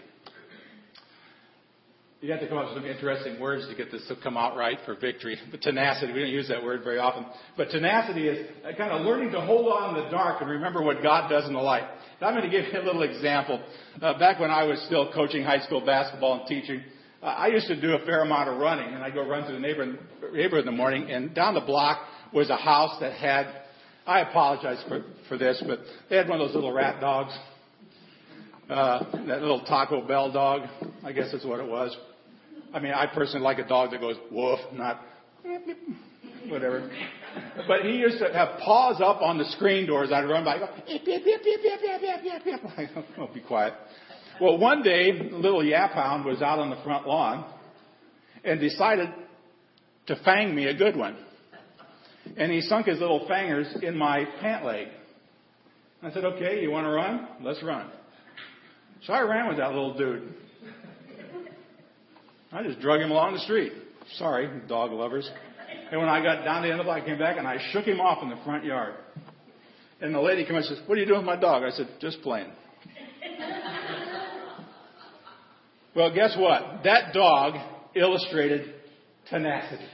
You 2.25 2.31
have 2.31 2.41
to 2.41 2.49
come 2.49 2.57
up 2.57 2.75
with 2.75 2.83
some 2.83 2.91
interesting 2.91 3.39
words 3.39 3.69
to 3.69 3.75
get 3.75 3.93
this 3.93 4.01
to 4.09 4.17
come 4.17 4.39
out 4.39 4.57
right 4.57 4.79
for 4.87 4.95
victory. 4.95 5.37
But 5.51 5.61
tenacity, 5.61 6.11
we 6.11 6.21
don't 6.21 6.31
use 6.31 6.49
that 6.49 6.65
word 6.65 6.83
very 6.83 6.99
often. 6.99 7.27
But 7.55 7.69
tenacity 7.69 8.29
is 8.29 8.49
kind 8.79 8.93
of 8.93 9.03
learning 9.03 9.33
to 9.33 9.43
hold 9.43 9.71
on 9.71 9.95
in 9.95 10.05
the 10.05 10.11
dark 10.11 10.41
and 10.41 10.49
remember 10.49 10.83
what 10.83 11.03
God 11.03 11.29
does 11.29 11.47
in 11.47 11.53
the 11.53 11.61
light. 11.61 11.83
Now, 12.23 12.29
I'm 12.29 12.35
going 12.35 12.51
to 12.51 12.51
give 12.51 12.73
you 12.73 12.81
a 12.81 12.83
little 12.83 13.03
example. 13.03 13.63
Uh, 14.01 14.19
back 14.19 14.41
when 14.41 14.51
I 14.51 14.65
was 14.65 14.83
still 14.87 15.13
coaching 15.13 15.45
high 15.45 15.61
school 15.67 15.85
basketball 15.85 16.41
and 16.41 16.47
teaching, 16.47 16.83
uh, 17.23 17.27
I 17.27 17.49
used 17.49 17.67
to 17.67 17.79
do 17.79 17.93
a 17.93 17.99
fair 18.07 18.23
amount 18.23 18.49
of 18.49 18.59
running, 18.59 18.95
and 18.95 19.05
I'd 19.05 19.13
go 19.13 19.29
run 19.29 19.45
through 19.45 19.57
the 19.57 19.61
neighborhood, 19.61 19.99
neighborhood 20.33 20.61
in 20.61 20.67
the 20.67 20.73
morning, 20.73 21.11
and 21.11 21.35
down 21.35 21.53
the 21.53 21.61
block 21.61 21.99
was 22.33 22.49
a 22.49 22.57
house 22.57 22.99
that 23.01 23.13
had, 23.13 23.55
I 24.07 24.21
apologize 24.21 24.83
for, 24.89 25.05
for 25.29 25.37
this, 25.37 25.63
but 25.69 25.81
they 26.09 26.17
had 26.17 26.27
one 26.27 26.41
of 26.41 26.47
those 26.49 26.55
little 26.55 26.73
rat 26.73 27.03
dogs. 27.03 27.37
Uh, 28.71 29.27
that 29.27 29.43
little 29.43 29.63
Taco 29.67 30.09
Bell 30.09 30.33
dog, 30.33 30.63
I 31.05 31.13
guess 31.13 31.35
is 31.35 31.45
what 31.45 31.61
it 31.61 31.69
was. 31.69 31.95
I 32.75 32.81
mean, 32.81 32.93
I 32.93 33.07
personally 33.07 33.45
like 33.45 33.59
a 33.59 33.69
dog 33.69 33.93
that 33.93 34.01
goes 34.01 34.17
woof, 34.33 34.59
not 34.73 35.01
whatever. 36.49 36.91
But 37.69 37.83
he 37.83 37.93
used 37.99 38.19
to 38.19 38.33
have 38.33 38.59
paws 38.61 39.01
up 39.01 39.23
on 39.23 39.39
the 39.39 39.45
screen 39.53 39.87
doors. 39.87 40.11
I'd 40.13 40.29
run 40.29 40.45
by, 40.45 40.59
go, 40.59 40.69
yip, 40.89 41.03
yip, 41.07 41.23
yip, 41.25 41.41
yip, 41.45 41.61
yip, 41.63 41.81
yip, 41.83 42.01
yip, 42.03 42.25
yip, 42.25 42.43
yip. 42.45 42.61
I 42.77 42.85
go, 42.93 43.05
oh, 43.19 43.31
be 43.33 43.41
quiet. 43.41 43.75
Well, 44.41 44.59
one 44.59 44.83
day, 44.83 45.13
little 45.31 45.65
yap 45.65 45.93
hound 45.93 46.25
was 46.25 46.43
out 46.43 46.59
on 46.59 46.71
the 46.71 46.77
front 46.83 47.07
lawn 47.07 47.45
and 48.43 48.59
decided 48.59 49.09
to 50.09 50.17
fang 50.25 50.53
me 50.53 50.67
a 50.67 50.75
good 50.75 50.97
one. 50.97 51.17
And 52.37 52.51
he 52.51 52.61
sunk 52.63 52.87
his 52.87 52.99
little 52.99 53.29
fangers 53.31 53.83
in 53.85 53.97
my 53.97 54.25
pant 54.41 54.65
leg. 54.65 54.89
I 56.03 56.11
said, 56.13 56.25
okay, 56.25 56.61
you 56.61 56.73
want 56.73 56.87
to 56.87 56.91
run? 56.91 57.29
Let's 57.41 57.63
run. 57.63 57.89
So 59.07 59.13
I 59.13 59.21
ran 59.21 59.47
with 59.49 59.59
that 59.59 59.69
little 59.69 59.97
dude. 59.97 60.35
I 62.55 62.63
just 62.63 62.79
drug 62.79 63.01
him 63.01 63.11
along 63.11 63.35
the 63.35 63.41
street. 63.41 63.73
Sorry, 64.17 64.49
dog 64.69 64.93
lovers. 64.93 65.29
And 65.91 66.01
when 66.01 66.09
I 66.09 66.23
got 66.23 66.45
down 66.45 66.63
to 66.63 66.69
the 66.69 66.73
end 66.73 66.81
of 66.81 66.87
the 66.87 66.89
block, 66.89 67.03
I 67.03 67.05
came 67.05 67.19
back 67.19 67.37
and 67.37 67.49
I 67.49 67.59
shook 67.73 67.85
him 67.85 68.01
off 68.01 68.23
in 68.23 68.31
the 68.31 68.37
front 68.45 68.65
yard. 68.65 68.95
And 70.01 70.15
the 70.15 70.21
lady 70.21 70.45
came 70.45 70.55
and 70.55 70.65
says, 70.65 70.79
What 70.87 70.97
are 70.97 71.01
you 71.01 71.07
doing 71.07 71.19
with 71.19 71.27
my 71.27 71.35
dog? 71.35 71.65
I 71.65 71.71
said, 71.71 71.89
Just 72.01 72.23
playing. 72.23 72.53
well, 75.97 76.15
guess 76.15 76.37
what? 76.39 76.85
That 76.85 77.13
dog 77.13 77.55
illustrated 77.97 78.73
tenacity. 79.29 79.87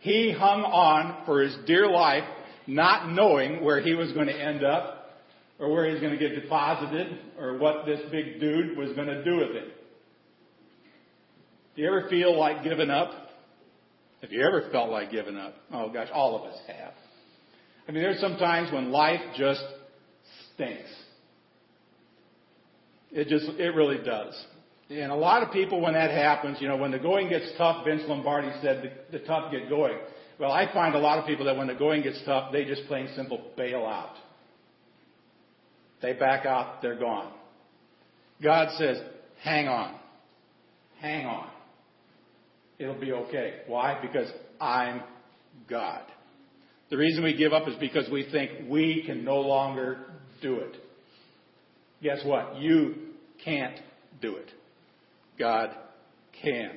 He 0.00 0.34
hung 0.38 0.62
on 0.64 1.24
for 1.24 1.40
his 1.40 1.56
dear 1.66 1.88
life, 1.88 2.24
not 2.66 3.10
knowing 3.10 3.64
where 3.64 3.80
he 3.80 3.94
was 3.94 4.12
going 4.12 4.26
to 4.26 4.38
end 4.38 4.64
up, 4.64 5.22
or 5.58 5.72
where 5.72 5.86
he 5.86 5.92
was 5.92 6.00
going 6.02 6.12
to 6.12 6.18
get 6.18 6.38
deposited, 6.38 7.18
or 7.38 7.56
what 7.56 7.86
this 7.86 8.00
big 8.10 8.38
dude 8.38 8.76
was 8.76 8.92
going 8.92 9.08
to 9.08 9.24
do 9.24 9.36
with 9.36 9.56
it. 9.56 9.81
Do 11.74 11.82
you 11.82 11.88
ever 11.88 12.08
feel 12.08 12.38
like 12.38 12.62
giving 12.62 12.90
up? 12.90 13.10
Have 14.20 14.32
you 14.32 14.46
ever 14.46 14.68
felt 14.70 14.90
like 14.90 15.10
giving 15.10 15.36
up? 15.36 15.54
Oh 15.72 15.90
gosh, 15.90 16.08
all 16.12 16.36
of 16.36 16.50
us 16.50 16.58
have. 16.68 16.92
I 17.88 17.92
mean, 17.92 18.02
there's 18.02 18.20
some 18.20 18.36
times 18.36 18.72
when 18.72 18.92
life 18.92 19.20
just 19.36 19.62
stinks. 20.54 20.88
It 23.10 23.28
just, 23.28 23.46
it 23.58 23.74
really 23.74 23.98
does. 23.98 24.34
And 24.88 25.10
a 25.10 25.16
lot 25.16 25.42
of 25.42 25.52
people, 25.52 25.80
when 25.80 25.94
that 25.94 26.10
happens, 26.10 26.58
you 26.60 26.68
know, 26.68 26.76
when 26.76 26.90
the 26.90 26.98
going 26.98 27.28
gets 27.28 27.50
tough, 27.56 27.84
Vince 27.84 28.02
Lombardi 28.06 28.52
said 28.62 28.92
the, 29.10 29.18
the 29.18 29.24
tough 29.24 29.50
get 29.50 29.68
going. 29.68 29.98
Well, 30.38 30.52
I 30.52 30.72
find 30.72 30.94
a 30.94 30.98
lot 30.98 31.18
of 31.18 31.26
people 31.26 31.46
that 31.46 31.56
when 31.56 31.66
the 31.66 31.74
going 31.74 32.02
gets 32.02 32.20
tough, 32.24 32.52
they 32.52 32.64
just 32.64 32.86
plain 32.86 33.08
simple 33.16 33.52
bail 33.56 33.86
out. 33.86 34.14
They 36.00 36.14
back 36.14 36.46
out, 36.46 36.82
they're 36.82 36.98
gone. 36.98 37.32
God 38.42 38.68
says, 38.76 38.98
hang 39.42 39.68
on. 39.68 39.94
Hang 41.00 41.26
on. 41.26 41.48
It'll 42.82 42.98
be 42.98 43.12
okay. 43.12 43.60
Why? 43.68 43.96
Because 44.02 44.28
I'm 44.60 45.02
God. 45.70 46.02
The 46.90 46.96
reason 46.96 47.22
we 47.22 47.36
give 47.36 47.52
up 47.52 47.68
is 47.68 47.76
because 47.76 48.10
we 48.10 48.28
think 48.32 48.68
we 48.68 49.04
can 49.06 49.24
no 49.24 49.40
longer 49.40 49.98
do 50.42 50.56
it. 50.56 50.76
Guess 52.02 52.24
what? 52.24 52.56
You 52.56 52.96
can't 53.44 53.78
do 54.20 54.34
it. 54.36 54.48
God 55.38 55.70
can. 56.42 56.72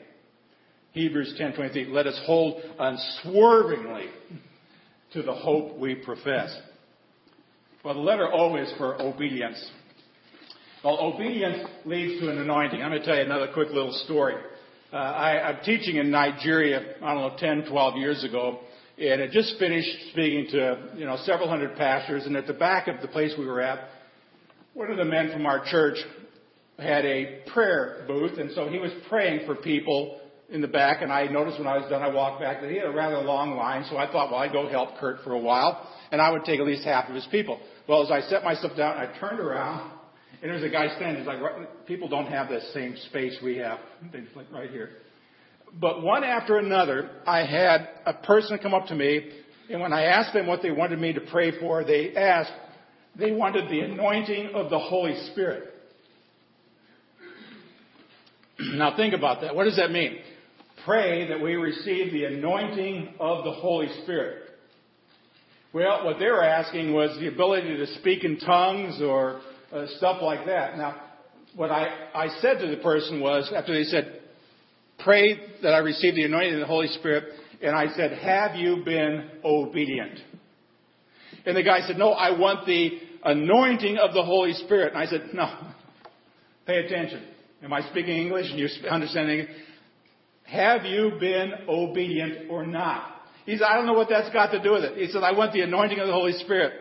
Hebrews 0.91 1.35
10:23 1.39 1.89
let 1.89 2.05
us 2.05 2.21
hold 2.25 2.61
unswervingly 2.77 4.05
to 5.13 5.23
the 5.23 5.33
hope 5.33 5.77
we 5.79 5.95
profess. 5.95 6.55
Well, 7.83 7.95
the 7.95 7.99
letter 7.99 8.31
O 8.31 8.55
is 8.57 8.71
for 8.77 9.01
obedience. 9.01 9.71
Well, 10.83 10.99
obedience 10.99 11.67
leads 11.83 12.21
to 12.21 12.29
an 12.29 12.37
anointing. 12.37 12.81
I'm 12.81 12.91
going 12.91 13.01
to 13.01 13.05
tell 13.05 13.15
you 13.17 13.23
another 13.23 13.47
quick 13.51 13.69
little 13.69 13.91
story. 14.05 14.35
Uh, 14.95 14.99
I, 14.99 15.49
I'm 15.49 15.61
teaching 15.65 15.97
in 15.97 16.09
Nigeria, 16.09 16.95
I 17.03 17.13
don't 17.13 17.21
know, 17.21 17.35
10, 17.37 17.69
12 17.69 17.97
years 17.97 18.23
ago, 18.23 18.61
and 18.97 19.21
I 19.21 19.27
just 19.27 19.59
finished 19.59 19.89
speaking 20.13 20.47
to, 20.51 20.91
you 20.95 21.05
know, 21.05 21.17
several 21.25 21.49
hundred 21.49 21.75
pastors, 21.75 22.25
and 22.25 22.37
at 22.37 22.47
the 22.47 22.53
back 22.53 22.87
of 22.87 23.01
the 23.01 23.09
place 23.09 23.33
we 23.37 23.45
were 23.45 23.59
at, 23.59 23.89
one 24.73 24.89
of 24.89 24.95
the 24.95 25.03
men 25.03 25.33
from 25.33 25.45
our 25.45 25.65
church 25.65 25.97
had 26.79 27.03
a 27.03 27.41
prayer 27.53 28.05
booth, 28.07 28.37
and 28.39 28.51
so 28.55 28.69
he 28.69 28.79
was 28.79 28.91
praying 29.09 29.45
for 29.45 29.55
people 29.55 30.21
in 30.49 30.61
the 30.61 30.67
back, 30.69 31.01
and 31.01 31.11
I 31.11 31.25
noticed 31.25 31.59
when 31.59 31.67
I 31.67 31.75
was 31.77 31.89
done, 31.89 32.01
I 32.01 32.07
walked 32.07 32.39
back 32.39 32.61
that 32.61 32.71
he 32.71 32.77
had 32.77 32.85
a 32.85 32.91
rather 32.91 33.17
long 33.17 33.57
line, 33.57 33.85
so 33.89 33.97
I 33.97 34.09
thought, 34.09 34.31
well, 34.31 34.39
I'd 34.39 34.53
go 34.53 34.69
help 34.69 34.97
Kurt 34.97 35.25
for 35.25 35.33
a 35.33 35.39
while, 35.39 35.89
and 36.13 36.21
I 36.21 36.31
would 36.31 36.45
take 36.45 36.61
at 36.61 36.65
least 36.65 36.85
half 36.85 37.09
of 37.09 37.15
his 37.15 37.27
people. 37.31 37.59
Well, 37.89 38.01
as 38.01 38.11
I 38.11 38.21
set 38.29 38.45
myself 38.45 38.77
down, 38.77 38.95
I 38.95 39.13
turned 39.19 39.41
around, 39.41 39.91
and 40.41 40.51
there's 40.51 40.63
a 40.63 40.69
guy 40.69 40.87
standing. 40.95 41.17
He's 41.17 41.27
like, 41.27 41.85
people 41.85 42.07
don't 42.07 42.27
have 42.27 42.49
the 42.49 42.61
same 42.73 42.95
space 43.09 43.37
we 43.43 43.57
have. 43.57 43.79
Things 44.11 44.29
like 44.35 44.51
right 44.51 44.69
here. 44.69 44.89
But 45.79 46.01
one 46.01 46.23
after 46.23 46.57
another, 46.57 47.09
I 47.25 47.45
had 47.45 47.89
a 48.05 48.13
person 48.13 48.57
come 48.59 48.73
up 48.73 48.87
to 48.87 48.95
me, 48.95 49.29
and 49.69 49.81
when 49.81 49.93
I 49.93 50.03
asked 50.03 50.33
them 50.33 50.47
what 50.47 50.61
they 50.61 50.71
wanted 50.71 50.99
me 50.99 51.13
to 51.13 51.21
pray 51.21 51.59
for, 51.59 51.83
they 51.83 52.15
asked, 52.15 52.51
they 53.17 53.31
wanted 53.31 53.69
the 53.69 53.81
anointing 53.81 54.51
of 54.53 54.69
the 54.69 54.79
Holy 54.79 55.15
Spirit. 55.31 55.71
Now 58.75 58.95
think 58.95 59.13
about 59.13 59.41
that. 59.41 59.53
What 59.53 59.65
does 59.65 59.75
that 59.75 59.91
mean? 59.91 60.19
Pray 60.85 61.27
that 61.27 61.41
we 61.41 61.55
receive 61.55 62.13
the 62.13 62.23
anointing 62.23 63.15
of 63.19 63.43
the 63.43 63.51
Holy 63.51 63.89
Spirit. 64.03 64.43
Well, 65.73 66.05
what 66.05 66.19
they 66.19 66.27
were 66.27 66.43
asking 66.43 66.93
was 66.93 67.17
the 67.19 67.27
ability 67.27 67.75
to 67.75 67.87
speak 67.95 68.23
in 68.23 68.39
tongues 68.39 69.01
or 69.01 69.41
uh, 69.75 69.85
stuff 69.97 70.21
like 70.21 70.45
that. 70.45 70.77
Now, 70.77 71.01
what 71.55 71.71
I, 71.71 72.09
I 72.13 72.27
said 72.41 72.59
to 72.59 72.67
the 72.67 72.81
person 72.81 73.19
was, 73.19 73.51
after 73.55 73.73
they 73.73 73.83
said, 73.83 74.21
pray 75.03 75.37
that 75.61 75.73
I 75.73 75.79
receive 75.79 76.15
the 76.15 76.23
anointing 76.23 76.53
of 76.53 76.59
the 76.61 76.65
Holy 76.65 76.87
Spirit, 76.87 77.25
and 77.61 77.75
I 77.75 77.93
said, 77.95 78.17
have 78.19 78.55
you 78.55 78.83
been 78.85 79.29
obedient? 79.43 80.19
And 81.45 81.55
the 81.55 81.63
guy 81.63 81.81
said, 81.87 81.97
no, 81.97 82.11
I 82.11 82.37
want 82.37 82.65
the 82.65 82.99
anointing 83.23 83.97
of 83.97 84.13
the 84.13 84.23
Holy 84.23 84.53
Spirit. 84.53 84.93
And 84.93 85.01
I 85.01 85.05
said, 85.05 85.29
no, 85.33 85.73
pay 86.65 86.85
attention. 86.85 87.23
Am 87.63 87.73
I 87.73 87.81
speaking 87.89 88.15
English 88.17 88.47
and 88.49 88.59
you're 88.59 88.69
understanding? 88.89 89.47
Have 90.43 90.85
you 90.85 91.13
been 91.19 91.51
obedient 91.67 92.49
or 92.49 92.65
not? 92.65 93.11
He 93.45 93.57
said, 93.57 93.65
I 93.65 93.75
don't 93.75 93.85
know 93.85 93.93
what 93.93 94.09
that's 94.09 94.31
got 94.33 94.51
to 94.51 94.61
do 94.61 94.71
with 94.73 94.83
it. 94.83 94.97
He 94.97 95.07
said, 95.11 95.23
I 95.23 95.31
want 95.31 95.53
the 95.53 95.61
anointing 95.61 95.99
of 95.99 96.07
the 96.07 96.13
Holy 96.13 96.33
Spirit. 96.33 96.73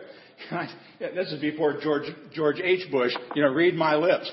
This 0.99 1.31
is 1.31 1.41
before 1.41 1.79
George, 1.81 2.05
George 2.33 2.59
H. 2.63 2.89
Bush, 2.91 3.11
you 3.35 3.41
know, 3.41 3.49
read 3.49 3.75
my 3.75 3.95
lips. 3.95 4.31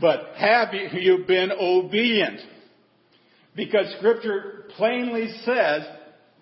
But 0.00 0.32
have 0.36 0.68
you 0.72 1.24
been 1.26 1.52
obedient? 1.52 2.40
Because 3.54 3.94
scripture 3.98 4.64
plainly 4.76 5.28
says 5.44 5.82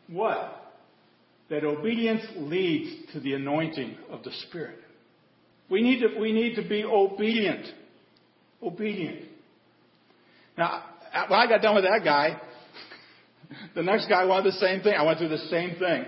what? 0.08 0.56
That 1.48 1.64
obedience 1.64 2.22
leads 2.36 3.12
to 3.12 3.20
the 3.20 3.34
anointing 3.34 3.96
of 4.08 4.22
the 4.22 4.30
Spirit. 4.48 4.78
We 5.68 5.82
need 5.82 6.00
to, 6.00 6.20
we 6.20 6.32
need 6.32 6.54
to 6.56 6.68
be 6.68 6.84
obedient. 6.84 7.66
Obedient. 8.62 9.24
Now, 10.56 10.84
when 11.28 11.40
I 11.40 11.48
got 11.48 11.62
done 11.62 11.74
with 11.74 11.84
that 11.84 12.02
guy, 12.04 12.40
the 13.74 13.82
next 13.82 14.08
guy 14.08 14.24
wanted 14.24 14.52
the 14.52 14.58
same 14.58 14.82
thing. 14.82 14.94
I 14.96 15.02
went 15.02 15.18
through 15.18 15.28
the 15.28 15.48
same 15.48 15.76
thing. 15.76 16.04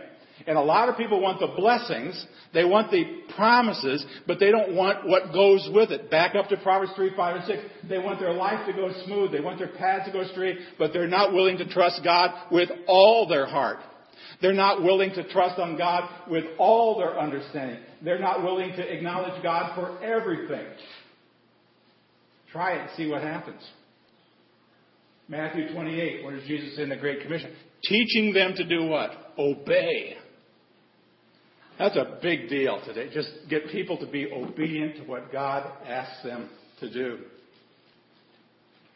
And 0.47 0.59
a 0.59 0.63
lot 0.63 0.89
of 0.89 0.97
people 0.97 1.21
want 1.21 1.41
the 1.41 1.47
blessings, 1.47 2.27
they 2.53 2.65
want 2.65 2.91
the 2.91 3.05
promises, 3.37 4.05
but 4.27 4.41
they 4.41 4.51
don't 4.51 4.75
want 4.75 5.07
what 5.07 5.33
goes 5.33 5.69
with 5.73 5.91
it. 5.91 6.11
Back 6.11 6.35
up 6.35 6.49
to 6.49 6.57
Proverbs 6.59 6.93
3, 6.97 7.15
5, 7.17 7.37
and 7.37 7.45
6. 7.45 7.59
They 7.89 7.99
want 7.99 8.19
their 8.21 8.33
life 8.33 8.67
to 8.67 8.73
go 8.73 8.91
smooth. 9.05 9.33
They 9.33 9.41
want 9.41 9.59
their 9.59 9.69
paths 9.69 10.07
to 10.07 10.13
go 10.13 10.25
straight, 10.33 10.59
but 10.79 10.93
they're 10.93 11.07
not 11.07 11.33
willing 11.33 11.59
to 11.59 11.69
trust 11.69 12.01
God 12.03 12.31
with 12.51 12.69
all 12.87 13.29
their 13.29 13.47
heart. 13.47 13.79
They're 14.41 14.53
not 14.53 14.83
willing 14.83 15.11
to 15.11 15.29
trust 15.29 15.59
on 15.61 15.79
God 15.79 16.09
with 16.29 16.45
all 16.59 16.99
their 16.99 17.19
understanding. 17.19 17.79
They're 18.03 18.19
not 18.19 18.43
willing 18.43 18.73
to 18.73 18.93
acknowledge 18.93 19.41
God 19.43 19.75
for 19.77 20.03
everything. 20.03 20.67
Try 22.51 22.73
it 22.73 22.81
and 22.81 22.91
see 22.97 23.09
what 23.09 23.23
happens. 23.23 23.63
Matthew 25.29 25.73
28, 25.73 26.25
what 26.25 26.35
does 26.35 26.45
Jesus 26.47 26.79
in 26.79 26.89
the 26.89 26.97
Great 26.97 27.23
Commission? 27.23 27.55
Teaching 27.85 28.33
them 28.35 28.55
to 28.57 28.65
do 28.65 28.85
what? 28.85 29.11
Obey. 29.39 30.17
That's 31.83 31.97
a 31.97 32.17
big 32.23 32.49
deal 32.49 32.81
today. 32.87 33.13
Just 33.13 33.29
get 33.51 33.67
people 33.73 33.99
to 33.99 34.07
be 34.07 34.31
obedient 34.31 34.99
to 34.99 35.03
what 35.03 35.33
God 35.33 35.69
asks 35.85 36.23
them 36.23 36.49
to 36.79 36.89
do. 36.89 37.19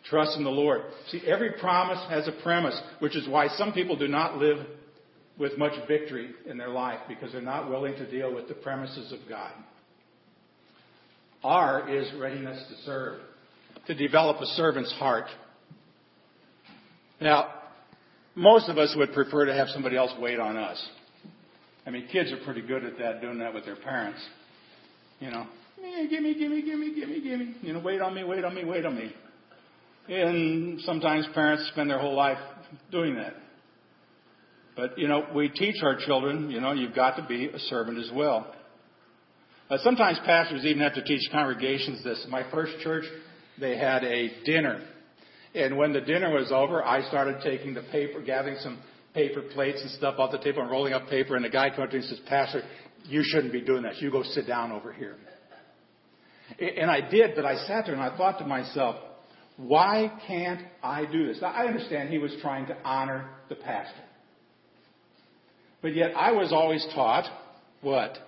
Trust 0.09 0.37
in 0.37 0.45
the 0.45 0.51
Lord. 0.51 0.83
See, 1.09 1.21
every 1.27 1.55
promise 1.59 1.99
has 2.09 2.29
a 2.29 2.43
premise, 2.45 2.81
which 3.01 3.17
is 3.17 3.29
why 3.29 3.49
some 3.57 3.73
people 3.73 3.97
do 3.97 4.07
not 4.07 4.39
live 4.39 4.65
with 5.37 5.59
much 5.59 5.73
victory 5.89 6.31
in 6.49 6.59
their 6.59 6.69
life 6.69 7.01
because 7.09 7.33
they're 7.33 7.41
not 7.41 7.69
willing 7.69 7.95
to 7.95 8.09
deal 8.09 8.33
with 8.33 8.47
the 8.47 8.55
premises 8.55 9.11
of 9.11 9.19
God. 9.29 9.51
R 11.43 11.93
is 11.93 12.09
readiness 12.21 12.69
to 12.69 12.85
serve, 12.85 13.19
to 13.89 13.97
develop 13.97 14.41
a 14.41 14.47
servant's 14.47 14.93
heart. 14.93 15.27
Now, 17.21 17.53
most 18.37 18.69
of 18.69 18.79
us 18.79 18.95
would 18.97 19.13
prefer 19.13 19.47
to 19.47 19.55
have 19.55 19.71
somebody 19.71 19.97
else 19.97 20.13
wait 20.21 20.39
on 20.39 20.57
us. 20.57 20.89
I 21.87 21.91
mean, 21.91 22.09
kids 22.11 22.33
are 22.33 22.45
pretty 22.45 22.63
good 22.63 22.85
at 22.85 22.99
that, 22.99 23.21
doing 23.21 23.39
that 23.39 23.55
with 23.55 23.65
their 23.65 23.77
parents. 23.77 24.21
You 25.21 25.31
know, 25.31 25.47
eh, 25.83 26.07
gimme, 26.09 26.35
gimme, 26.35 26.63
gimme, 26.63 26.95
gimme, 26.95 27.21
gimme. 27.21 27.55
You 27.63 27.73
know, 27.73 27.81
wait 27.81 28.01
on 28.01 28.15
me, 28.15 28.25
wait 28.25 28.45
on 28.45 28.55
me, 28.55 28.65
wait 28.65 28.85
on 28.85 28.97
me. 28.97 29.13
And 30.09 30.81
sometimes 30.83 31.27
parents 31.33 31.69
spend 31.73 31.89
their 31.89 31.99
whole 31.99 32.15
life 32.15 32.39
doing 32.91 33.15
that. 33.17 33.35
But, 34.77 34.99
you 34.99 35.09
know, 35.09 35.27
we 35.35 35.49
teach 35.49 35.77
our 35.83 35.97
children, 35.97 36.51
you 36.51 36.61
know, 36.61 36.73
you've 36.73 36.95
got 36.95 37.17
to 37.17 37.27
be 37.27 37.47
a 37.47 37.59
servant 37.59 37.99
as 37.99 38.11
well. 38.15 38.53
Uh, 39.71 39.79
sometimes 39.83 40.19
pastors 40.25 40.65
even 40.65 40.83
have 40.83 40.95
to 40.95 41.03
teach 41.03 41.23
congregations 41.33 42.05
this. 42.05 42.25
My 42.29 42.49
first 42.51 42.73
church, 42.83 43.05
they 43.59 43.77
had 43.77 44.05
a 44.05 44.31
dinner. 44.45 44.83
And 45.55 45.79
when 45.79 45.93
the 45.93 46.03
dinner 46.03 46.31
was 46.31 46.53
over, 46.53 46.85
I 46.85 47.09
started 47.09 47.41
taking 47.43 47.75
the 47.75 47.83
paper, 47.91 48.21
gathering 48.21 48.59
some 48.61 48.79
paper 49.17 49.41
plates 49.55 49.81
and 49.81 49.91
stuff 49.93 50.17
off 50.19 50.31
the 50.31 50.39
table 50.39 50.61
and 50.61 50.71
rolling 50.71 50.93
up 50.93 51.09
paper. 51.09 51.35
And 51.35 51.45
the 51.45 51.49
guy 51.49 51.71
comes 51.71 51.91
to 51.91 51.97
me 51.97 52.07
and 52.07 52.17
says, 52.17 52.21
Pastor, 52.29 52.63
you 53.05 53.23
shouldn't 53.25 53.53
be 53.53 53.63
doing 53.63 53.83
that. 53.83 53.97
You 53.97 54.11
go 54.11 54.23
sit 54.23 54.47
down 54.47 54.71
over 54.71 54.93
here. 54.93 55.17
And 56.61 56.91
I 56.91 57.01
did, 57.01 57.35
but 57.35 57.45
I 57.45 57.57
sat 57.67 57.87
there 57.87 57.95
and 57.95 58.03
I 58.03 58.17
thought 58.17 58.39
to 58.39 58.47
myself, 58.47 58.97
why 59.57 60.13
can't 60.27 60.61
I 60.83 61.07
do 61.07 61.27
this? 61.27 61.39
Now, 61.41 61.49
I 61.49 61.67
understand 61.67 62.11
he 62.11 62.19
was 62.19 62.37
trying 62.43 62.67
to 62.67 62.77
honor 62.85 63.31
the 63.49 63.55
pastor. 63.55 64.03
But 65.81 65.97
yet 65.97 66.13
I 66.15 66.33
was 66.33 66.53
always 66.53 66.87
taught 66.95 67.25
what? 67.81 68.19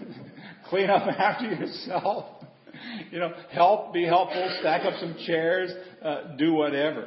Clean 0.70 0.88
up 0.88 1.02
after 1.18 1.46
yourself. 1.46 2.42
you 3.10 3.18
know, 3.18 3.32
help, 3.52 3.92
be 3.92 4.06
helpful, 4.06 4.56
stack 4.60 4.86
up 4.86 4.94
some 4.98 5.14
chairs, 5.26 5.70
uh, 6.02 6.36
do 6.38 6.54
whatever. 6.54 7.06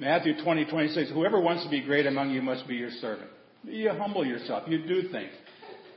Matthew 0.00 0.42
20, 0.42 0.64
26, 0.64 1.10
whoever 1.10 1.38
wants 1.38 1.62
to 1.64 1.68
be 1.68 1.82
great 1.82 2.06
among 2.06 2.30
you 2.30 2.40
must 2.40 2.66
be 2.66 2.74
your 2.74 2.90
servant. 3.02 3.28
You 3.64 3.90
humble 3.90 4.24
yourself. 4.24 4.62
You 4.66 4.78
do 4.86 5.10
things. 5.10 5.30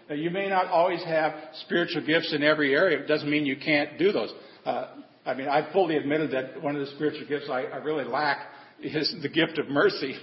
Now, 0.09 0.15
you 0.15 0.29
may 0.29 0.49
not 0.49 0.67
always 0.67 1.01
have 1.05 1.33
spiritual 1.65 2.05
gifts 2.05 2.33
in 2.33 2.43
every 2.43 2.75
area. 2.75 2.99
It 2.99 3.07
doesn't 3.07 3.29
mean 3.29 3.45
you 3.45 3.55
can't 3.55 3.97
do 3.97 4.11
those. 4.11 4.29
Uh, 4.65 4.87
I 5.25 5.33
mean, 5.33 5.47
I've 5.47 5.71
fully 5.71 5.95
admitted 5.95 6.31
that 6.31 6.61
one 6.61 6.75
of 6.75 6.85
the 6.85 6.91
spiritual 6.95 7.25
gifts 7.29 7.45
I, 7.49 7.61
I 7.61 7.77
really 7.77 8.03
lack 8.03 8.39
is 8.81 9.15
the 9.21 9.29
gift 9.29 9.57
of 9.57 9.69
mercy, 9.69 10.17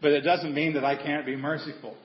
but 0.00 0.12
it 0.12 0.22
doesn't 0.22 0.54
mean 0.54 0.72
that 0.72 0.84
I 0.86 0.96
can't 0.96 1.26
be 1.26 1.36
merciful. 1.36 1.98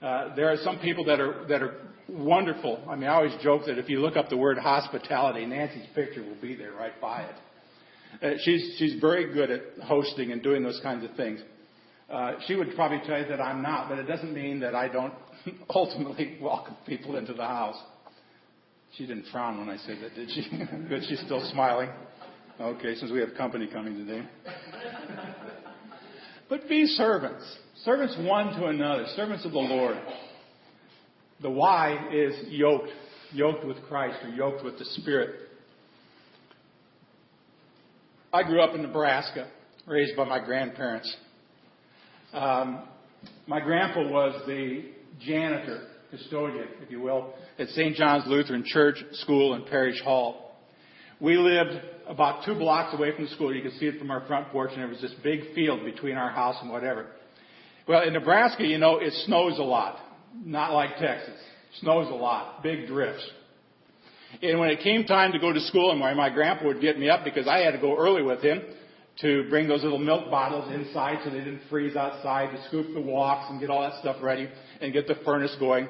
Uh, 0.00 0.32
there 0.36 0.48
are 0.48 0.58
some 0.62 0.78
people 0.78 1.04
that 1.06 1.18
are 1.18 1.44
that 1.48 1.60
are 1.60 1.74
wonderful. 2.08 2.84
I 2.88 2.94
mean, 2.94 3.08
I 3.08 3.14
always 3.14 3.34
joke 3.42 3.62
that 3.66 3.78
if 3.78 3.88
you 3.88 3.98
look 3.98 4.16
up 4.16 4.28
the 4.28 4.36
word 4.36 4.58
hospitality, 4.58 5.44
Nancy's 5.44 5.88
picture 5.92 6.22
will 6.22 6.40
be 6.40 6.54
there 6.54 6.72
right 6.72 7.00
by 7.00 7.22
it. 7.22 7.34
Uh, 8.22 8.30
she's 8.42 8.76
she's 8.78 9.00
very 9.00 9.32
good 9.32 9.50
at 9.50 9.62
hosting 9.82 10.32
and 10.32 10.42
doing 10.42 10.62
those 10.62 10.80
kinds 10.82 11.04
of 11.04 11.16
things. 11.16 11.40
Uh, 12.10 12.32
she 12.46 12.54
would 12.54 12.74
probably 12.76 13.00
tell 13.06 13.18
you 13.18 13.26
that 13.28 13.40
I'm 13.40 13.62
not, 13.62 13.88
but 13.88 13.98
it 13.98 14.04
doesn't 14.04 14.32
mean 14.32 14.60
that 14.60 14.74
I 14.74 14.88
don't 14.88 15.14
ultimately 15.70 16.38
welcome 16.40 16.76
people 16.86 17.16
into 17.16 17.32
the 17.32 17.44
house. 17.44 17.76
She 18.96 19.06
didn't 19.06 19.26
frown 19.32 19.58
when 19.58 19.68
I 19.68 19.78
said 19.78 19.98
that, 20.02 20.14
did 20.14 20.30
she? 20.30 20.48
Good, 20.88 21.02
she's 21.08 21.20
still 21.20 21.48
smiling. 21.52 21.90
Okay, 22.60 22.94
since 22.94 23.10
we 23.10 23.18
have 23.20 23.30
company 23.36 23.66
coming 23.66 23.96
today. 23.96 24.24
but 26.48 26.68
be 26.68 26.86
servants. 26.86 27.44
Servants 27.84 28.16
one 28.20 28.52
to 28.60 28.66
another. 28.66 29.06
Servants 29.16 29.44
of 29.44 29.50
the 29.50 29.58
Lord. 29.58 29.96
The 31.42 31.50
Y 31.50 32.08
is 32.12 32.34
yoked. 32.48 32.90
Yoked 33.32 33.66
with 33.66 33.78
Christ 33.88 34.18
or 34.22 34.28
yoked 34.28 34.64
with 34.64 34.78
the 34.78 34.84
Spirit. 34.84 35.43
I 38.34 38.42
grew 38.42 38.60
up 38.60 38.74
in 38.74 38.82
Nebraska, 38.82 39.46
raised 39.86 40.16
by 40.16 40.24
my 40.24 40.44
grandparents. 40.44 41.14
Um, 42.32 42.82
my 43.46 43.60
grandpa 43.60 44.10
was 44.10 44.42
the 44.48 44.86
janitor, 45.24 45.86
custodian, 46.10 46.66
if 46.82 46.90
you 46.90 47.00
will, 47.00 47.32
at 47.60 47.68
St. 47.68 47.94
John's 47.94 48.24
Lutheran 48.26 48.64
Church, 48.66 48.96
School, 49.12 49.54
and 49.54 49.64
Parish 49.66 50.00
Hall. 50.02 50.56
We 51.20 51.36
lived 51.36 51.80
about 52.08 52.44
two 52.44 52.56
blocks 52.56 52.92
away 52.92 53.14
from 53.14 53.26
the 53.26 53.30
school. 53.30 53.54
You 53.54 53.62
can 53.62 53.78
see 53.78 53.86
it 53.86 54.00
from 54.00 54.10
our 54.10 54.26
front 54.26 54.48
porch, 54.48 54.70
and 54.72 54.80
there 54.80 54.88
was 54.88 55.00
this 55.00 55.14
big 55.22 55.54
field 55.54 55.84
between 55.84 56.16
our 56.16 56.30
house 56.30 56.56
and 56.60 56.72
whatever. 56.72 57.06
Well, 57.86 58.02
in 58.02 58.14
Nebraska, 58.14 58.64
you 58.64 58.78
know, 58.78 58.98
it 58.98 59.12
snows 59.26 59.60
a 59.60 59.62
lot. 59.62 60.00
Not 60.44 60.72
like 60.72 60.96
Texas. 60.98 61.38
Snows 61.82 62.08
a 62.10 62.16
lot. 62.16 62.64
Big 62.64 62.88
drifts. 62.88 63.24
And 64.42 64.58
when 64.58 64.70
it 64.70 64.80
came 64.80 65.04
time 65.04 65.32
to 65.32 65.38
go 65.38 65.52
to 65.52 65.60
school, 65.60 65.90
and 65.90 66.00
my, 66.00 66.14
my 66.14 66.30
grandpa 66.30 66.66
would 66.66 66.80
get 66.80 66.98
me 66.98 67.08
up 67.08 67.24
because 67.24 67.46
I 67.46 67.58
had 67.58 67.72
to 67.72 67.78
go 67.78 67.96
early 67.96 68.22
with 68.22 68.42
him 68.42 68.62
to 69.20 69.48
bring 69.48 69.68
those 69.68 69.82
little 69.82 69.98
milk 69.98 70.30
bottles 70.30 70.72
inside 70.72 71.18
so 71.24 71.30
they 71.30 71.38
didn't 71.38 71.62
freeze 71.70 71.94
outside, 71.94 72.50
to 72.50 72.68
scoop 72.68 72.94
the 72.94 73.00
walks 73.00 73.50
and 73.50 73.60
get 73.60 73.70
all 73.70 73.82
that 73.82 74.00
stuff 74.00 74.16
ready 74.22 74.48
and 74.80 74.92
get 74.92 75.06
the 75.06 75.14
furnace 75.24 75.54
going. 75.60 75.88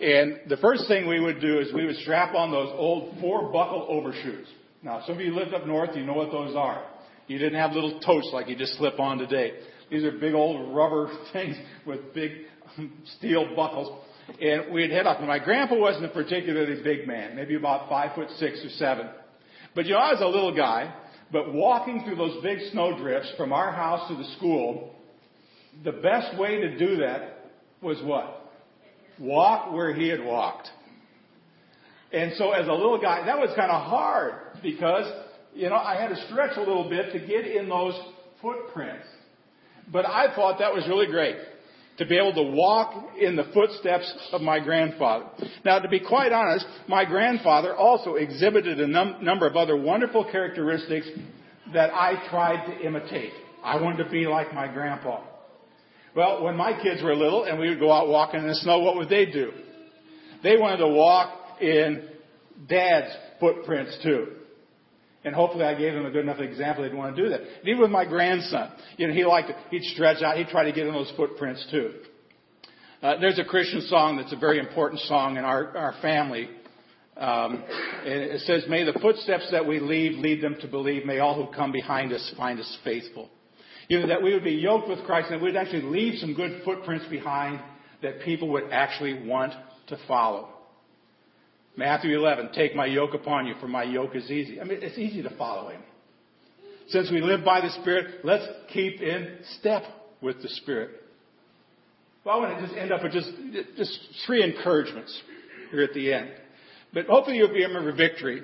And 0.00 0.40
the 0.48 0.56
first 0.56 0.88
thing 0.88 1.06
we 1.06 1.20
would 1.20 1.40
do 1.40 1.60
is 1.60 1.72
we 1.72 1.86
would 1.86 1.96
strap 1.96 2.34
on 2.34 2.50
those 2.50 2.70
old 2.72 3.20
four 3.20 3.52
buckle 3.52 3.86
overshoes. 3.88 4.46
Now, 4.82 5.02
some 5.06 5.16
of 5.16 5.20
you 5.20 5.34
lived 5.34 5.54
up 5.54 5.66
north, 5.66 5.90
you 5.94 6.04
know 6.04 6.14
what 6.14 6.32
those 6.32 6.56
are. 6.56 6.84
You 7.28 7.38
didn't 7.38 7.58
have 7.58 7.72
little 7.72 8.00
totes 8.00 8.30
like 8.32 8.48
you 8.48 8.56
just 8.56 8.76
slip 8.78 8.98
on 8.98 9.18
today. 9.18 9.54
These 9.90 10.04
are 10.04 10.12
big 10.12 10.34
old 10.34 10.74
rubber 10.74 11.08
things 11.32 11.56
with 11.86 12.12
big 12.14 12.32
um, 12.76 12.92
steel 13.18 13.54
buckles. 13.54 14.04
And 14.40 14.72
we'd 14.72 14.90
head 14.90 15.06
up. 15.06 15.18
And 15.18 15.28
my 15.28 15.38
grandpa 15.38 15.76
wasn't 15.76 16.06
a 16.06 16.08
particularly 16.08 16.82
big 16.82 17.06
man, 17.06 17.36
maybe 17.36 17.54
about 17.54 17.88
five 17.88 18.14
foot 18.14 18.28
six 18.38 18.64
or 18.64 18.70
seven. 18.70 19.08
But 19.74 19.86
you 19.86 19.92
know, 19.92 20.00
I 20.00 20.12
was 20.12 20.22
a 20.22 20.26
little 20.26 20.54
guy, 20.54 20.92
but 21.32 21.52
walking 21.52 22.02
through 22.04 22.16
those 22.16 22.42
big 22.42 22.58
snowdrifts 22.72 23.32
from 23.36 23.52
our 23.52 23.72
house 23.72 24.08
to 24.08 24.16
the 24.16 24.24
school, 24.36 24.94
the 25.84 25.92
best 25.92 26.38
way 26.38 26.60
to 26.60 26.78
do 26.78 26.96
that 26.96 27.50
was 27.80 27.98
what? 28.02 28.50
Walk 29.18 29.72
where 29.72 29.94
he 29.94 30.08
had 30.08 30.24
walked. 30.24 30.68
And 32.12 32.32
so 32.36 32.52
as 32.52 32.66
a 32.66 32.72
little 32.72 33.00
guy, 33.00 33.24
that 33.26 33.38
was 33.38 33.50
kind 33.56 33.70
of 33.70 33.82
hard 33.82 34.34
because, 34.62 35.04
you 35.54 35.68
know, 35.68 35.76
I 35.76 36.00
had 36.00 36.08
to 36.08 36.26
stretch 36.28 36.56
a 36.56 36.60
little 36.60 36.88
bit 36.88 37.12
to 37.12 37.18
get 37.18 37.46
in 37.46 37.68
those 37.68 37.94
footprints. 38.40 39.06
But 39.92 40.06
I 40.06 40.34
thought 40.34 40.58
that 40.58 40.72
was 40.72 40.84
really 40.88 41.06
great 41.06 41.36
to 41.98 42.06
be 42.06 42.16
able 42.16 42.34
to 42.34 42.42
walk 42.42 43.16
in 43.18 43.36
the 43.36 43.44
footsteps 43.54 44.12
of 44.32 44.40
my 44.42 44.60
grandfather. 44.60 45.26
Now, 45.64 45.78
to 45.78 45.88
be 45.88 46.00
quite 46.00 46.32
honest, 46.32 46.66
my 46.88 47.04
grandfather 47.04 47.74
also 47.74 48.14
exhibited 48.14 48.80
a 48.80 48.86
num- 48.86 49.24
number 49.24 49.46
of 49.46 49.56
other 49.56 49.76
wonderful 49.76 50.24
characteristics 50.30 51.08
that 51.72 51.92
I 51.92 52.28
tried 52.28 52.66
to 52.66 52.86
imitate. 52.86 53.32
I 53.64 53.80
wanted 53.80 54.04
to 54.04 54.10
be 54.10 54.26
like 54.26 54.52
my 54.54 54.72
grandpa. 54.72 55.22
Well, 56.14 56.44
when 56.44 56.56
my 56.56 56.80
kids 56.82 57.02
were 57.02 57.14
little 57.14 57.44
and 57.44 57.58
we 57.58 57.68
would 57.68 57.80
go 57.80 57.92
out 57.92 58.08
walking 58.08 58.40
in 58.40 58.46
the 58.46 58.54
snow, 58.54 58.78
what 58.80 58.96
would 58.96 59.08
they 59.08 59.26
do? 59.26 59.52
They 60.42 60.56
wanted 60.56 60.78
to 60.78 60.88
walk 60.88 61.60
in 61.60 62.08
dad's 62.68 63.12
footprints 63.40 63.98
too. 64.02 64.28
And 65.26 65.34
hopefully 65.34 65.64
I 65.64 65.74
gave 65.74 65.92
them 65.92 66.06
a 66.06 66.10
good 66.12 66.22
enough 66.22 66.38
example 66.38 66.84
they'd 66.84 66.94
want 66.94 67.16
to 67.16 67.22
do 67.22 67.28
that. 67.30 67.40
And 67.40 67.68
even 67.68 67.80
with 67.80 67.90
my 67.90 68.04
grandson, 68.04 68.70
you 68.96 69.08
know, 69.08 69.12
he 69.12 69.24
liked 69.24 69.48
to, 69.48 69.56
he'd 69.72 69.82
stretch 69.82 70.22
out, 70.22 70.36
he'd 70.36 70.46
try 70.46 70.62
to 70.64 70.72
get 70.72 70.86
in 70.86 70.92
those 70.94 71.12
footprints 71.16 71.66
too. 71.68 71.94
Uh, 73.02 73.18
there's 73.20 73.40
a 73.40 73.44
Christian 73.44 73.80
song 73.82 74.18
that's 74.18 74.32
a 74.32 74.36
very 74.36 74.60
important 74.60 75.00
song 75.02 75.36
in 75.36 75.44
our, 75.44 75.76
our 75.76 75.94
family. 76.00 76.48
Um, 77.16 77.64
it 78.04 78.40
says, 78.42 78.66
May 78.68 78.84
the 78.84 78.96
footsteps 79.00 79.48
that 79.50 79.66
we 79.66 79.80
leave 79.80 80.12
lead 80.20 80.40
them 80.40 80.58
to 80.60 80.68
believe. 80.68 81.04
May 81.04 81.18
all 81.18 81.34
who 81.34 81.52
come 81.52 81.72
behind 81.72 82.12
us 82.12 82.32
find 82.36 82.60
us 82.60 82.78
faithful. 82.84 83.28
You 83.88 83.98
know, 83.98 84.06
that 84.06 84.22
we 84.22 84.32
would 84.32 84.44
be 84.44 84.52
yoked 84.52 84.88
with 84.88 85.04
Christ 85.06 85.32
and 85.32 85.42
we'd 85.42 85.56
actually 85.56 85.82
leave 85.82 86.20
some 86.20 86.34
good 86.34 86.62
footprints 86.64 87.04
behind 87.06 87.60
that 88.00 88.20
people 88.20 88.48
would 88.50 88.70
actually 88.70 89.26
want 89.26 89.54
to 89.88 89.98
follow. 90.06 90.50
Matthew 91.76 92.16
11, 92.16 92.50
take 92.54 92.74
my 92.74 92.86
yoke 92.86 93.12
upon 93.12 93.46
you, 93.46 93.54
for 93.60 93.68
my 93.68 93.82
yoke 93.82 94.16
is 94.16 94.30
easy. 94.30 94.60
I 94.60 94.64
mean, 94.64 94.78
it's 94.80 94.98
easy 94.98 95.22
to 95.22 95.30
follow 95.36 95.68
him. 95.68 95.82
Since 96.88 97.10
we 97.10 97.20
live 97.20 97.44
by 97.44 97.60
the 97.60 97.70
Spirit, 97.82 98.24
let's 98.24 98.46
keep 98.72 99.00
in 99.00 99.38
step 99.58 99.82
with 100.22 100.40
the 100.40 100.48
Spirit. 100.48 100.90
Well, 102.24 102.36
I 102.36 102.38
want 102.38 102.58
to 102.58 102.66
just 102.66 102.78
end 102.78 102.92
up 102.92 103.02
with 103.02 103.12
just, 103.12 103.30
just 103.76 103.98
three 104.26 104.42
encouragements 104.42 105.20
here 105.70 105.82
at 105.82 105.92
the 105.92 106.12
end. 106.12 106.30
But 106.94 107.06
hopefully 107.06 107.36
you'll 107.36 107.50
remember 107.50 107.92
victory. 107.92 108.42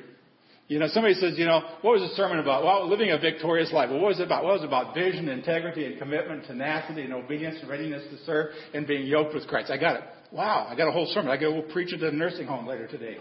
You 0.72 0.78
know, 0.78 0.88
somebody 0.88 1.12
says, 1.12 1.34
you 1.36 1.44
know, 1.44 1.60
what 1.82 2.00
was 2.00 2.08
the 2.08 2.16
sermon 2.16 2.38
about? 2.38 2.64
Well, 2.64 2.88
living 2.88 3.10
a 3.10 3.18
victorious 3.18 3.70
life. 3.74 3.90
Well, 3.90 4.00
what 4.00 4.08
was 4.08 4.20
it 4.20 4.24
about? 4.24 4.42
Well, 4.42 4.54
it 4.54 4.60
was 4.60 4.66
about 4.66 4.94
vision, 4.94 5.28
integrity, 5.28 5.84
and 5.84 5.98
commitment, 5.98 6.46
tenacity, 6.46 7.02
and 7.02 7.12
obedience, 7.12 7.58
and 7.60 7.68
readiness 7.68 8.02
to 8.10 8.24
serve, 8.24 8.52
and 8.72 8.86
being 8.86 9.06
yoked 9.06 9.34
with 9.34 9.46
Christ. 9.46 9.70
I 9.70 9.76
got 9.76 9.96
it. 9.96 10.02
Wow, 10.32 10.66
I 10.70 10.74
got 10.74 10.88
a 10.88 10.90
whole 10.90 11.04
sermon. 11.12 11.30
I 11.30 11.36
go 11.36 11.60
preach 11.74 11.92
it 11.92 12.02
at 12.02 12.14
a 12.14 12.16
nursing 12.16 12.46
home 12.46 12.66
later 12.66 12.86
today 12.86 13.18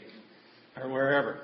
or 0.78 0.90
wherever. 0.90 1.42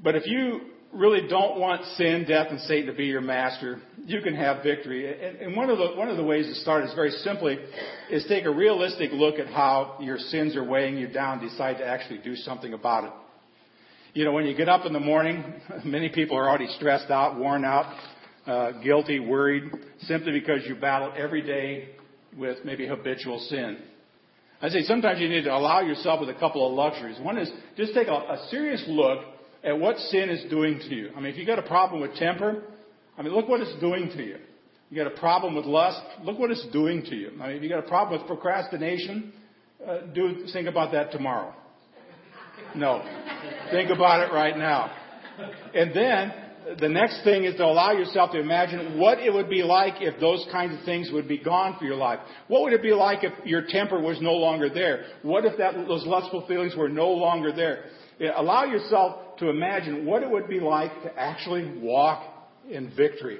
But 0.00 0.14
if 0.14 0.24
you 0.24 0.60
really 0.92 1.26
don't 1.28 1.58
want 1.58 1.84
sin, 1.96 2.24
death, 2.28 2.46
and 2.50 2.60
Satan 2.60 2.86
to 2.86 2.92
be 2.92 3.06
your 3.06 3.20
master, 3.20 3.80
you 4.06 4.20
can 4.20 4.36
have 4.36 4.62
victory. 4.62 5.20
And, 5.42 5.56
one 5.56 5.68
of 5.68 5.78
the 5.78 5.96
one 5.96 6.10
of 6.10 6.16
the 6.16 6.22
ways 6.22 6.46
to 6.46 6.54
start 6.54 6.84
is 6.84 6.94
very 6.94 7.10
simply 7.10 7.58
is 8.08 8.24
take 8.28 8.44
a 8.44 8.50
realistic 8.50 9.10
look 9.12 9.40
at 9.40 9.48
how 9.48 9.96
your 10.00 10.16
sins 10.16 10.54
are 10.54 10.62
weighing 10.62 10.96
you 10.96 11.08
down. 11.08 11.40
Decide 11.40 11.78
to 11.78 11.84
actually 11.84 12.18
do 12.18 12.36
something 12.36 12.72
about 12.72 13.02
it. 13.02 13.10
You 14.18 14.24
know, 14.24 14.32
when 14.32 14.46
you 14.46 14.54
get 14.56 14.68
up 14.68 14.84
in 14.84 14.92
the 14.92 14.98
morning, 14.98 15.44
many 15.84 16.08
people 16.08 16.36
are 16.36 16.48
already 16.48 16.66
stressed 16.76 17.08
out, 17.08 17.38
worn 17.38 17.64
out, 17.64 17.96
uh, 18.48 18.72
guilty, 18.82 19.20
worried, 19.20 19.70
simply 20.00 20.32
because 20.32 20.62
you 20.66 20.74
battle 20.74 21.12
every 21.16 21.40
day 21.40 21.90
with 22.36 22.58
maybe 22.64 22.84
habitual 22.84 23.38
sin. 23.48 23.78
I 24.60 24.70
say 24.70 24.82
sometimes 24.82 25.20
you 25.20 25.28
need 25.28 25.44
to 25.44 25.54
allow 25.54 25.82
yourself 25.82 26.18
with 26.18 26.30
a 26.30 26.34
couple 26.40 26.66
of 26.66 26.74
luxuries. 26.74 27.16
One 27.22 27.38
is 27.38 27.48
just 27.76 27.94
take 27.94 28.08
a, 28.08 28.10
a 28.10 28.48
serious 28.50 28.82
look 28.88 29.20
at 29.62 29.78
what 29.78 29.96
sin 29.96 30.30
is 30.30 30.50
doing 30.50 30.80
to 30.80 30.94
you. 30.96 31.10
I 31.16 31.20
mean, 31.20 31.32
if 31.32 31.38
you 31.38 31.46
got 31.46 31.60
a 31.60 31.68
problem 31.68 32.00
with 32.00 32.16
temper, 32.16 32.64
I 33.16 33.22
mean, 33.22 33.32
look 33.32 33.48
what 33.48 33.60
it's 33.60 33.80
doing 33.80 34.10
to 34.16 34.24
you. 34.24 34.38
You 34.90 34.96
got 34.96 35.12
a 35.12 35.16
problem 35.16 35.54
with 35.54 35.64
lust, 35.64 36.02
look 36.24 36.40
what 36.40 36.50
it's 36.50 36.66
doing 36.72 37.04
to 37.04 37.14
you. 37.14 37.30
I 37.40 37.46
mean, 37.46 37.56
if 37.58 37.62
you 37.62 37.68
got 37.68 37.84
a 37.84 37.88
problem 37.88 38.18
with 38.18 38.26
procrastination, 38.26 39.32
uh, 39.88 39.98
do 40.12 40.44
think 40.52 40.66
about 40.66 40.90
that 40.90 41.12
tomorrow. 41.12 41.54
No, 42.74 43.02
think 43.70 43.90
about 43.90 44.28
it 44.28 44.32
right 44.32 44.56
now. 44.56 44.90
And 45.74 45.94
then 45.94 46.32
the 46.78 46.88
next 46.88 47.24
thing 47.24 47.44
is 47.44 47.56
to 47.56 47.64
allow 47.64 47.92
yourself 47.92 48.32
to 48.32 48.40
imagine 48.40 48.98
what 48.98 49.18
it 49.18 49.32
would 49.32 49.48
be 49.48 49.62
like 49.62 49.94
if 50.00 50.20
those 50.20 50.46
kinds 50.52 50.78
of 50.78 50.84
things 50.84 51.10
would 51.12 51.26
be 51.26 51.38
gone 51.38 51.76
for 51.78 51.84
your 51.84 51.96
life. 51.96 52.18
What 52.48 52.62
would 52.62 52.72
it 52.72 52.82
be 52.82 52.92
like 52.92 53.24
if 53.24 53.32
your 53.46 53.62
temper 53.68 54.00
was 54.00 54.20
no 54.20 54.34
longer 54.34 54.68
there? 54.68 55.04
What 55.22 55.44
if 55.44 55.56
that, 55.58 55.74
those 55.86 56.04
lustful 56.04 56.46
feelings 56.46 56.74
were 56.76 56.88
no 56.88 57.10
longer 57.10 57.52
there? 57.52 57.84
Allow 58.36 58.64
yourself 58.64 59.38
to 59.38 59.48
imagine 59.48 60.04
what 60.04 60.22
it 60.22 60.30
would 60.30 60.48
be 60.48 60.60
like 60.60 60.90
to 61.04 61.18
actually 61.18 61.78
walk 61.80 62.22
in 62.68 62.92
victory. 62.94 63.38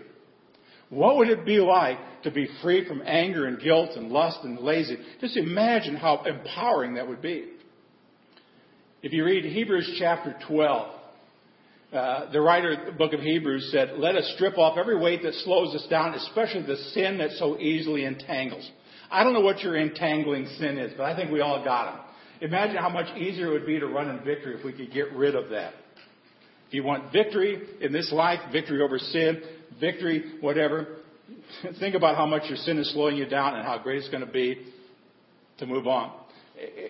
What 0.90 1.16
would 1.18 1.28
it 1.28 1.44
be 1.44 1.58
like 1.58 1.98
to 2.22 2.30
be 2.30 2.48
free 2.62 2.86
from 2.88 3.02
anger 3.04 3.46
and 3.46 3.60
guilt 3.60 3.90
and 3.96 4.10
lust 4.10 4.38
and 4.42 4.58
lazy? 4.58 4.96
Just 5.20 5.36
imagine 5.36 5.96
how 5.96 6.22
empowering 6.24 6.94
that 6.94 7.06
would 7.06 7.20
be. 7.20 7.44
If 9.00 9.12
you 9.12 9.24
read 9.24 9.44
Hebrews 9.44 9.96
chapter 10.00 10.34
12, 10.48 10.92
uh, 11.92 12.32
the 12.32 12.40
writer 12.40 12.72
of 12.72 12.86
the 12.86 12.98
book 12.98 13.12
of 13.12 13.20
Hebrews 13.20 13.68
said, 13.70 13.92
Let 13.96 14.16
us 14.16 14.32
strip 14.34 14.58
off 14.58 14.76
every 14.76 14.98
weight 14.98 15.22
that 15.22 15.34
slows 15.34 15.72
us 15.72 15.86
down, 15.88 16.14
especially 16.14 16.62
the 16.62 16.76
sin 16.92 17.18
that 17.18 17.30
so 17.38 17.56
easily 17.60 18.04
entangles. 18.04 18.68
I 19.08 19.22
don't 19.22 19.34
know 19.34 19.40
what 19.40 19.60
your 19.60 19.76
entangling 19.76 20.46
sin 20.58 20.78
is, 20.78 20.92
but 20.96 21.04
I 21.04 21.14
think 21.14 21.30
we 21.30 21.40
all 21.40 21.64
got 21.64 21.94
them. 21.94 22.04
Imagine 22.40 22.76
how 22.78 22.88
much 22.88 23.16
easier 23.16 23.46
it 23.46 23.52
would 23.52 23.66
be 23.66 23.78
to 23.78 23.86
run 23.86 24.10
in 24.10 24.24
victory 24.24 24.56
if 24.58 24.64
we 24.64 24.72
could 24.72 24.92
get 24.92 25.12
rid 25.12 25.36
of 25.36 25.50
that. 25.50 25.74
If 26.66 26.74
you 26.74 26.82
want 26.82 27.12
victory 27.12 27.68
in 27.80 27.92
this 27.92 28.10
life, 28.12 28.40
victory 28.50 28.82
over 28.82 28.98
sin, 28.98 29.42
victory, 29.80 30.24
whatever, 30.40 30.98
think 31.78 31.94
about 31.94 32.16
how 32.16 32.26
much 32.26 32.42
your 32.48 32.56
sin 32.56 32.78
is 32.78 32.92
slowing 32.92 33.16
you 33.16 33.26
down 33.26 33.54
and 33.54 33.64
how 33.64 33.78
great 33.78 33.98
it's 33.98 34.08
going 34.08 34.26
to 34.26 34.32
be 34.32 34.66
to 35.58 35.66
move 35.66 35.86
on. 35.86 36.12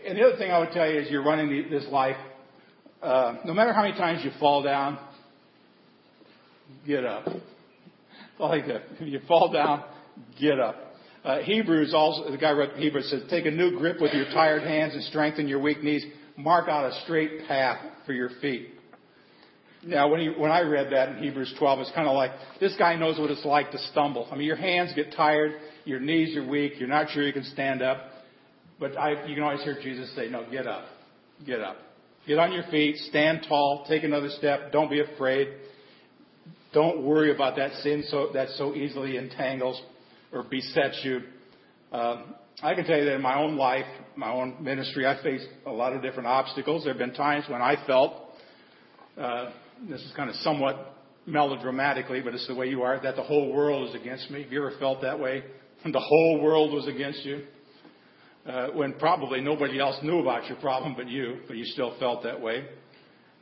And 0.07 0.17
the 0.17 0.23
other 0.23 0.37
thing 0.37 0.51
I 0.51 0.59
would 0.59 0.71
tell 0.71 0.91
you 0.91 1.01
is 1.01 1.11
you're 1.11 1.25
running 1.25 1.71
this 1.71 1.85
life, 1.91 2.17
uh, 3.03 3.37
no 3.45 3.53
matter 3.53 3.73
how 3.73 3.83
many 3.83 3.95
times 3.95 4.25
you 4.25 4.31
fall 4.41 4.63
down, 4.63 4.99
get 6.87 7.05
up. 7.05 7.27
All 8.39 8.51
I. 8.51 8.83
If 9.01 9.09
you 9.09 9.21
fall 9.29 9.53
down, 9.53 9.85
get 10.41 10.59
up. 10.59 10.77
Uh, 11.25 11.41
Hebrews 11.41 11.93
also, 11.95 12.31
the 12.31 12.39
guy 12.39 12.53
wrote 12.53 12.77
Hebrews 12.77 13.11
says, 13.11 13.23
take 13.29 13.45
a 13.45 13.51
new 13.51 13.77
grip 13.77 14.01
with 14.01 14.15
your 14.15 14.27
tired 14.27 14.63
hands 14.63 14.95
and 14.95 15.03
strengthen 15.05 15.49
your 15.49 15.61
weak 15.61 15.83
knees. 15.83 16.05
Mark 16.37 16.69
out 16.69 16.91
a 16.91 17.01
straight 17.03 17.47
path 17.47 17.85
for 18.07 18.13
your 18.13 18.31
feet. 18.41 18.71
Now, 19.85 20.09
when, 20.09 20.21
he, 20.21 20.29
when 20.29 20.51
I 20.51 20.61
read 20.63 20.93
that 20.93 21.11
in 21.11 21.23
Hebrews 21.23 21.55
12, 21.59 21.81
it's 21.81 21.91
kind 21.93 22.09
of 22.09 22.15
like 22.15 22.31
this 22.61 22.75
guy 22.79 22.97
knows 22.97 23.19
what 23.19 23.31
it's 23.31 23.45
like 23.45 23.71
to 23.73 23.79
stumble. 23.91 24.29
I 24.31 24.37
mean, 24.37 24.47
your 24.47 24.57
hands 24.57 24.93
get 24.95 25.13
tired, 25.15 25.53
your 25.85 26.01
knees 26.01 26.37
are 26.37 26.47
weak, 26.47 26.75
you're 26.79 26.89
not 26.89 27.11
sure 27.11 27.23
you 27.23 27.33
can 27.33 27.45
stand 27.45 27.83
up. 27.83 27.99
But 28.79 28.97
I, 28.97 29.27
you 29.27 29.35
can 29.35 29.43
always 29.43 29.63
hear 29.63 29.79
Jesus 29.83 30.15
say, 30.15 30.29
No, 30.29 30.49
get 30.51 30.67
up. 30.67 30.85
Get 31.45 31.61
up. 31.61 31.77
Get 32.27 32.39
on 32.39 32.53
your 32.53 32.65
feet, 32.65 32.97
stand 33.09 33.47
tall, 33.49 33.87
take 33.89 34.05
another 34.05 34.29
step, 34.29 34.71
don't 34.71 34.91
be 34.91 35.01
afraid. 35.01 35.49
Don't 36.75 37.03
worry 37.03 37.35
about 37.35 37.57
that 37.57 37.73
sin 37.83 38.05
so, 38.09 38.29
that 38.35 38.49
so 38.57 38.75
easily 38.75 39.17
entangles 39.17 39.81
or 40.31 40.43
besets 40.43 41.01
you. 41.03 41.21
Um, 41.91 42.35
I 42.63 42.75
can 42.75 42.85
tell 42.85 42.99
you 42.99 43.07
that 43.07 43.15
in 43.15 43.23
my 43.23 43.39
own 43.39 43.57
life, 43.57 43.87
my 44.15 44.31
own 44.31 44.57
ministry, 44.61 45.07
I 45.07 45.23
faced 45.23 45.47
a 45.65 45.71
lot 45.71 45.95
of 45.95 46.03
different 46.03 46.27
obstacles. 46.27 46.85
There 46.85 46.93
have 46.93 46.99
been 46.99 47.15
times 47.15 47.45
when 47.49 47.63
I 47.63 47.77
felt, 47.87 48.13
uh, 49.17 49.51
this 49.89 50.03
is 50.03 50.13
kind 50.15 50.29
of 50.29 50.37
somewhat 50.37 50.97
melodramatically, 51.25 52.21
but 52.21 52.35
it's 52.35 52.47
the 52.47 52.55
way 52.55 52.69
you 52.69 52.83
are, 52.83 53.01
that 53.01 53.17
the 53.17 53.23
whole 53.23 53.53
world 53.53 53.89
is 53.89 53.95
against 53.95 54.31
me. 54.31 54.43
Have 54.43 54.53
you 54.53 54.67
ever 54.67 54.77
felt 54.79 55.01
that 55.03 55.19
way? 55.19 55.45
The 55.85 56.01
whole 56.01 56.41
world 56.43 56.75
was 56.75 56.89
against 56.89 57.25
you? 57.25 57.45
Uh, 58.49 58.69
when 58.69 58.95
probably 58.95 59.43
nobody 59.43 59.79
else 59.79 59.97
knew 60.03 60.21
about 60.21 60.49
your 60.49 60.57
problem 60.57 60.95
but 60.97 61.07
you, 61.07 61.37
but 61.47 61.55
you 61.55 61.67
still 61.67 61.95
felt 61.99 62.23
that 62.23 62.41
way. 62.41 62.67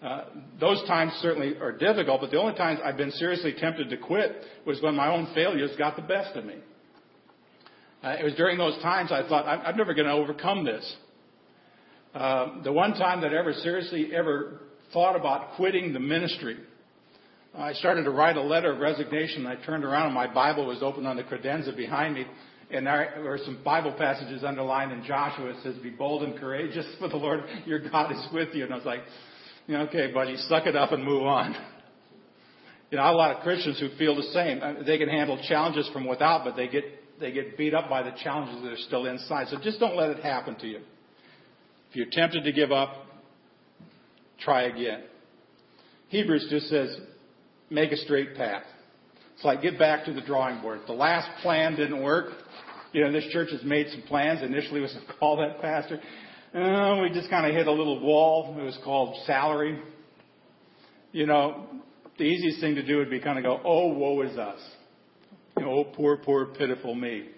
Uh, 0.03 0.25
those 0.59 0.85
times 0.89 1.13
certainly 1.23 1.57
are 1.59 1.71
difficult, 1.71 2.21
but 2.21 2.33
the 2.33 2.39
only 2.39 2.57
times 2.57 2.81
I've 2.85 2.97
been 2.97 3.13
seriously 3.13 3.55
tempted 3.57 3.89
to 3.89 3.97
quit 3.99 4.33
was 4.67 4.83
when 4.83 4.97
my 4.97 5.07
own 5.15 5.33
failures 5.33 5.71
got 5.79 5.95
the 5.95 6.03
best 6.03 6.35
of 6.37 6.45
me. 6.45 6.57
Uh, 8.03 8.17
it 8.19 8.25
was 8.25 8.35
during 8.35 8.59
those 8.59 8.77
times 8.83 9.13
I 9.13 9.29
thought, 9.29 9.47
I'm, 9.47 9.61
I'm 9.61 9.77
never 9.77 9.95
going 9.95 10.09
to 10.09 10.13
overcome 10.13 10.65
this. 10.65 10.97
Uh, 12.13 12.63
the 12.65 12.73
one 12.73 12.95
time 12.95 13.21
that 13.21 13.33
I 13.33 13.39
ever 13.39 13.53
seriously 13.53 14.11
ever 14.13 14.61
thought 14.93 15.15
about 15.15 15.55
quitting 15.55 15.93
the 15.93 16.01
ministry, 16.01 16.57
I 17.57 17.75
started 17.75 18.03
to 18.05 18.11
write 18.11 18.37
a 18.37 18.43
letter 18.43 18.73
of 18.73 18.81
resignation. 18.81 19.47
I 19.47 19.55
turned 19.65 19.85
around 19.85 20.07
and 20.07 20.15
my 20.15 20.27
Bible 20.27 20.67
was 20.67 20.83
open 20.83 21.07
on 21.07 21.17
the 21.17 21.23
credenza 21.23 21.77
behind 21.77 22.15
me. 22.15 22.27
And 22.71 22.87
there 22.87 23.23
were 23.23 23.39
some 23.45 23.61
Bible 23.65 23.95
passages 23.97 24.43
underlined 24.43 24.93
in 24.93 25.05
Joshua. 25.05 25.51
It 25.51 25.57
says, 25.63 25.77
Be 25.77 25.91
bold 25.91 26.25
and 26.25 26.39
courageous, 26.39 26.87
for 26.99 27.09
the 27.09 27.17
Lord 27.17 27.45
your 27.65 27.79
God 27.79 28.13
is 28.13 28.27
with 28.33 28.55
you. 28.55 28.65
And 28.65 28.73
I 28.73 28.77
was 28.77 28.87
like, 28.87 29.01
okay, 29.71 30.13
buddy, 30.13 30.37
suck 30.49 30.67
it 30.67 30.75
up 30.75 30.93
and 30.93 31.05
move 31.05 31.23
on. 31.23 31.55
You 32.91 32.99
know, 32.99 33.05
a 33.05 33.13
lot 33.13 33.37
of 33.37 33.43
Christians 33.43 33.81
who 33.81 33.89
feel 33.97 34.17
the 34.17 34.23
same. 34.33 34.61
Uh, 34.63 34.83
they 34.85 34.99
can 34.99 35.09
handle 35.09 35.41
challenges 35.49 35.89
from 35.93 36.07
without, 36.07 36.45
but 36.45 36.57
they 36.57 36.69
get 36.69 36.85
they 37.19 37.33
get 37.33 37.57
beat 37.57 37.75
up 37.75 37.89
by 37.89 38.03
the 38.03 38.13
challenges 38.23 38.63
that 38.63 38.73
are 38.73 38.87
still 38.87 39.07
inside. 39.07 39.49
So 39.49 39.59
just 39.63 39.81
don't 39.81 39.97
let 39.97 40.11
it 40.11 40.23
happen 40.23 40.57
to 40.57 40.67
you. 40.67 40.81
If 41.91 41.97
you're 41.97 42.07
tempted 42.11 42.45
to 42.45 42.53
give 42.53 42.73
up, 42.73 43.07
try 44.41 44.65
again. 44.65 45.05
Hebrews 46.09 46.49
just 46.51 46.69
says, 46.69 46.97
make 47.71 47.91
a 47.91 47.97
straight 47.97 48.37
path. 48.37 48.63
It's 49.35 49.45
like 49.45 49.63
get 49.63 49.79
back 49.79 50.05
to 50.07 50.13
the 50.13 50.21
drawing 50.21 50.61
board. 50.63 50.81
The 50.87 50.93
last 50.93 51.29
plan 51.43 51.77
didn't 51.77 52.03
work. 52.03 52.33
You 52.97 53.05
know, 53.05 53.13
this 53.13 53.27
church 53.31 53.51
has 53.53 53.63
made 53.63 53.89
some 53.91 54.01
plans. 54.09 54.41
Initially 54.43 54.81
was 54.81 54.91
to 55.07 55.19
call 55.19 55.37
that 55.37 55.61
pastor. 55.61 56.01
Uh, 56.55 57.03
we 57.03 57.11
just 57.11 57.29
kind 57.29 57.45
of 57.47 57.55
hit 57.55 57.67
a 57.67 57.71
little 57.71 58.01
wall. 58.01 58.57
It 58.59 58.63
was 58.63 58.79
called 58.83 59.15
salary. 59.27 59.79
You 61.13 61.27
know, 61.27 61.67
the 62.17 62.25
easiest 62.25 62.59
thing 62.59 62.75
to 62.77 62.83
do 62.83 62.97
would 62.97 63.11
be 63.11 63.21
kind 63.21 63.37
of 63.37 63.45
go, 63.45 63.61
oh, 63.63 63.89
woe 63.89 64.23
is 64.23 64.39
us. 64.39 64.59
You 65.59 65.67
know, 65.67 65.73
oh, 65.73 65.85
poor, 65.85 66.17
poor, 66.17 66.47
pitiful 66.47 66.95
me. 66.95 67.29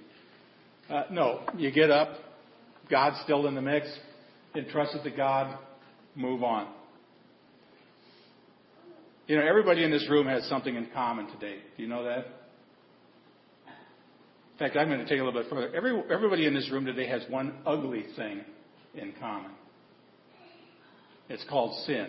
Uh, 0.88 1.03
no, 1.11 1.40
you 1.57 1.73
get 1.73 1.90
up. 1.90 2.11
God's 2.88 3.16
still 3.25 3.49
in 3.49 3.57
the 3.57 3.62
mix. 3.62 3.88
Entrust 4.55 4.94
it 4.94 5.11
to 5.11 5.16
God. 5.16 5.59
Move 6.14 6.44
on. 6.44 6.68
You 9.27 9.38
know, 9.38 9.42
everybody 9.44 9.83
in 9.83 9.90
this 9.90 10.09
room 10.09 10.29
has 10.29 10.49
something 10.49 10.77
in 10.77 10.87
common 10.94 11.27
today. 11.27 11.57
Do 11.77 11.83
you 11.83 11.88
know 11.88 12.05
that? 12.05 12.38
In 14.59 14.66
fact, 14.66 14.77
I'm 14.77 14.88
going 14.88 14.99
to 14.99 15.05
take 15.05 15.18
it 15.18 15.21
a 15.21 15.25
little 15.25 15.40
bit 15.40 15.49
further. 15.49 15.73
Every, 15.73 16.03
everybody 16.11 16.44
in 16.44 16.53
this 16.53 16.68
room 16.68 16.85
today 16.85 17.07
has 17.07 17.23
one 17.29 17.55
ugly 17.64 18.07
thing 18.16 18.40
in 18.97 19.12
common. 19.21 19.53
It's 21.29 21.44
called 21.49 21.85
sin. 21.87 22.09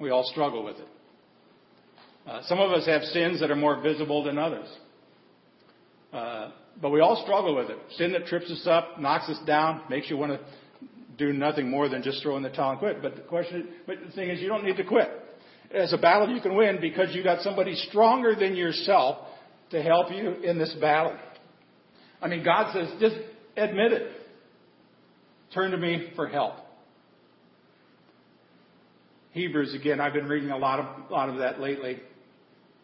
We 0.00 0.10
all 0.10 0.24
struggle 0.24 0.64
with 0.64 0.74
it. 0.78 0.88
Uh, 2.26 2.40
some 2.46 2.58
of 2.58 2.72
us 2.72 2.84
have 2.86 3.02
sins 3.02 3.38
that 3.38 3.52
are 3.52 3.56
more 3.56 3.80
visible 3.80 4.24
than 4.24 4.38
others. 4.38 4.66
Uh, 6.12 6.50
but 6.82 6.90
we 6.90 6.98
all 6.98 7.22
struggle 7.22 7.54
with 7.54 7.70
it. 7.70 7.78
Sin 7.96 8.10
that 8.10 8.26
trips 8.26 8.50
us 8.50 8.66
up, 8.66 8.98
knocks 8.98 9.28
us 9.28 9.38
down, 9.46 9.82
makes 9.88 10.10
you 10.10 10.16
want 10.16 10.32
to 10.32 10.40
do 11.16 11.32
nothing 11.32 11.70
more 11.70 11.88
than 11.88 12.02
just 12.02 12.24
throw 12.24 12.36
in 12.36 12.42
the 12.42 12.50
towel 12.50 12.72
and 12.72 12.80
quit. 12.80 13.02
But 13.02 13.14
the 13.14 13.22
question, 13.22 13.68
but 13.86 13.98
the 14.04 14.10
thing 14.10 14.30
is, 14.30 14.40
you 14.40 14.48
don't 14.48 14.64
need 14.64 14.78
to 14.78 14.84
quit. 14.84 15.10
It's 15.70 15.92
a 15.92 15.98
battle 15.98 16.28
you 16.28 16.40
can 16.40 16.56
win 16.56 16.80
because 16.80 17.14
you 17.14 17.22
got 17.22 17.42
somebody 17.42 17.76
stronger 17.88 18.34
than 18.34 18.56
yourself 18.56 19.28
to 19.70 19.80
help 19.80 20.10
you 20.10 20.32
in 20.42 20.58
this 20.58 20.74
battle. 20.80 21.16
I 22.24 22.28
mean, 22.28 22.42
God 22.42 22.72
says, 22.72 22.88
just 23.00 23.16
admit 23.54 23.92
it. 23.92 24.10
Turn 25.52 25.72
to 25.72 25.76
me 25.76 26.08
for 26.16 26.26
help. 26.26 26.54
Hebrews, 29.32 29.74
again, 29.74 30.00
I've 30.00 30.14
been 30.14 30.26
reading 30.26 30.50
a 30.50 30.56
lot 30.56 30.80
of, 30.80 31.10
lot 31.10 31.28
of 31.28 31.38
that 31.38 31.60
lately, 31.60 32.00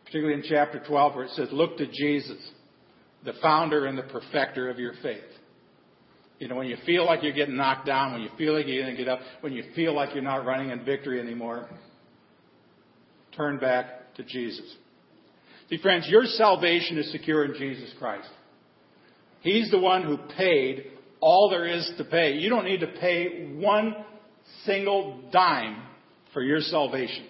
particularly 0.05 0.35
in 0.35 0.45
chapter 0.47 0.83
12, 0.87 1.15
where 1.15 1.25
it 1.25 1.31
says, 1.31 1.49
Look 1.53 1.79
to 1.79 1.87
Jesus, 1.87 2.37
the 3.25 3.33
founder 3.41 3.87
and 3.87 3.97
the 3.97 4.03
perfecter 4.03 4.69
of 4.69 4.79
your 4.79 4.93
faith. 5.03 5.23
You 6.39 6.49
know, 6.49 6.57
when 6.57 6.67
you 6.67 6.77
feel 6.85 7.07
like 7.07 7.23
you're 7.23 7.33
getting 7.33 7.57
knocked 7.57 7.87
down, 7.87 8.13
when 8.13 8.23
you 8.23 8.31
feel 8.37 8.55
like 8.55 8.67
you're 8.67 8.83
going 8.83 8.95
to 8.95 9.03
get 9.03 9.11
up, 9.11 9.21
when 9.41 9.55
you 9.55 9.65
feel 9.75 9.95
like 9.95 10.13
you're 10.13 10.23
not 10.23 10.45
running 10.45 10.71
in 10.71 10.85
victory 10.85 11.19
anymore, 11.19 11.69
turn 13.35 13.59
back 13.59 14.15
to 14.17 14.23
Jesus. 14.23 14.67
See, 15.71 15.79
friends, 15.79 16.07
your 16.09 16.25
salvation 16.25 16.99
is 16.99 17.11
secure 17.11 17.45
in 17.45 17.55
Jesus 17.55 17.95
Christ. 17.99 18.29
He's 19.41 19.71
the 19.71 19.79
one 19.79 20.03
who 20.03 20.19
paid 20.37 20.85
all 21.21 21.51
there 21.51 21.67
is 21.67 21.91
to 21.99 22.05
pay. 22.05 22.35
You 22.35 22.49
don't 22.49 22.65
need 22.65 22.81
to 22.81 22.87
pay 22.87 23.53
one 23.55 23.95
single 24.65 25.21
dime 25.33 25.83
for 26.33 26.43
your 26.43 26.61
salvation. 26.61 27.27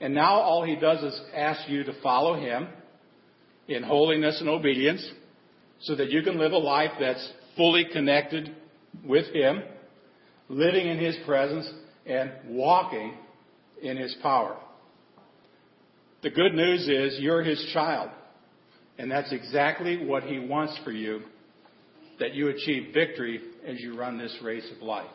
And 0.00 0.14
now 0.14 0.40
all 0.40 0.64
he 0.64 0.76
does 0.76 1.02
is 1.02 1.20
ask 1.34 1.68
you 1.68 1.84
to 1.84 1.92
follow 2.02 2.34
him 2.34 2.68
in 3.68 3.82
holiness 3.82 4.40
and 4.40 4.48
obedience 4.48 5.08
so 5.80 5.94
that 5.94 6.10
you 6.10 6.22
can 6.22 6.38
live 6.38 6.52
a 6.52 6.58
life 6.58 6.90
that's 6.98 7.32
fully 7.56 7.86
connected 7.92 8.54
with 9.04 9.32
him, 9.32 9.62
living 10.48 10.88
in 10.88 10.98
his 10.98 11.16
presence, 11.24 11.70
and 12.04 12.32
walking 12.48 13.14
in 13.80 13.96
his 13.96 14.14
power. 14.22 14.56
The 16.22 16.30
good 16.30 16.54
news 16.54 16.88
is 16.88 17.20
you're 17.20 17.42
his 17.42 17.64
child. 17.72 18.10
And 18.98 19.10
that's 19.10 19.32
exactly 19.32 20.04
what 20.04 20.24
he 20.24 20.38
wants 20.38 20.78
for 20.84 20.92
you 20.92 21.22
that 22.20 22.34
you 22.34 22.48
achieve 22.48 22.92
victory 22.94 23.40
as 23.66 23.80
you 23.80 23.98
run 23.98 24.18
this 24.18 24.36
race 24.42 24.70
of 24.76 24.82
life. 24.82 25.10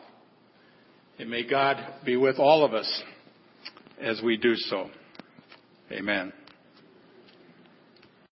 And 1.18 1.30
may 1.30 1.48
God 1.48 1.76
be 2.04 2.16
with 2.16 2.38
all 2.38 2.64
of 2.64 2.74
us 2.74 3.02
as 4.00 4.20
we 4.22 4.36
do 4.36 4.54
so. 4.54 4.90
Amen. 5.90 6.32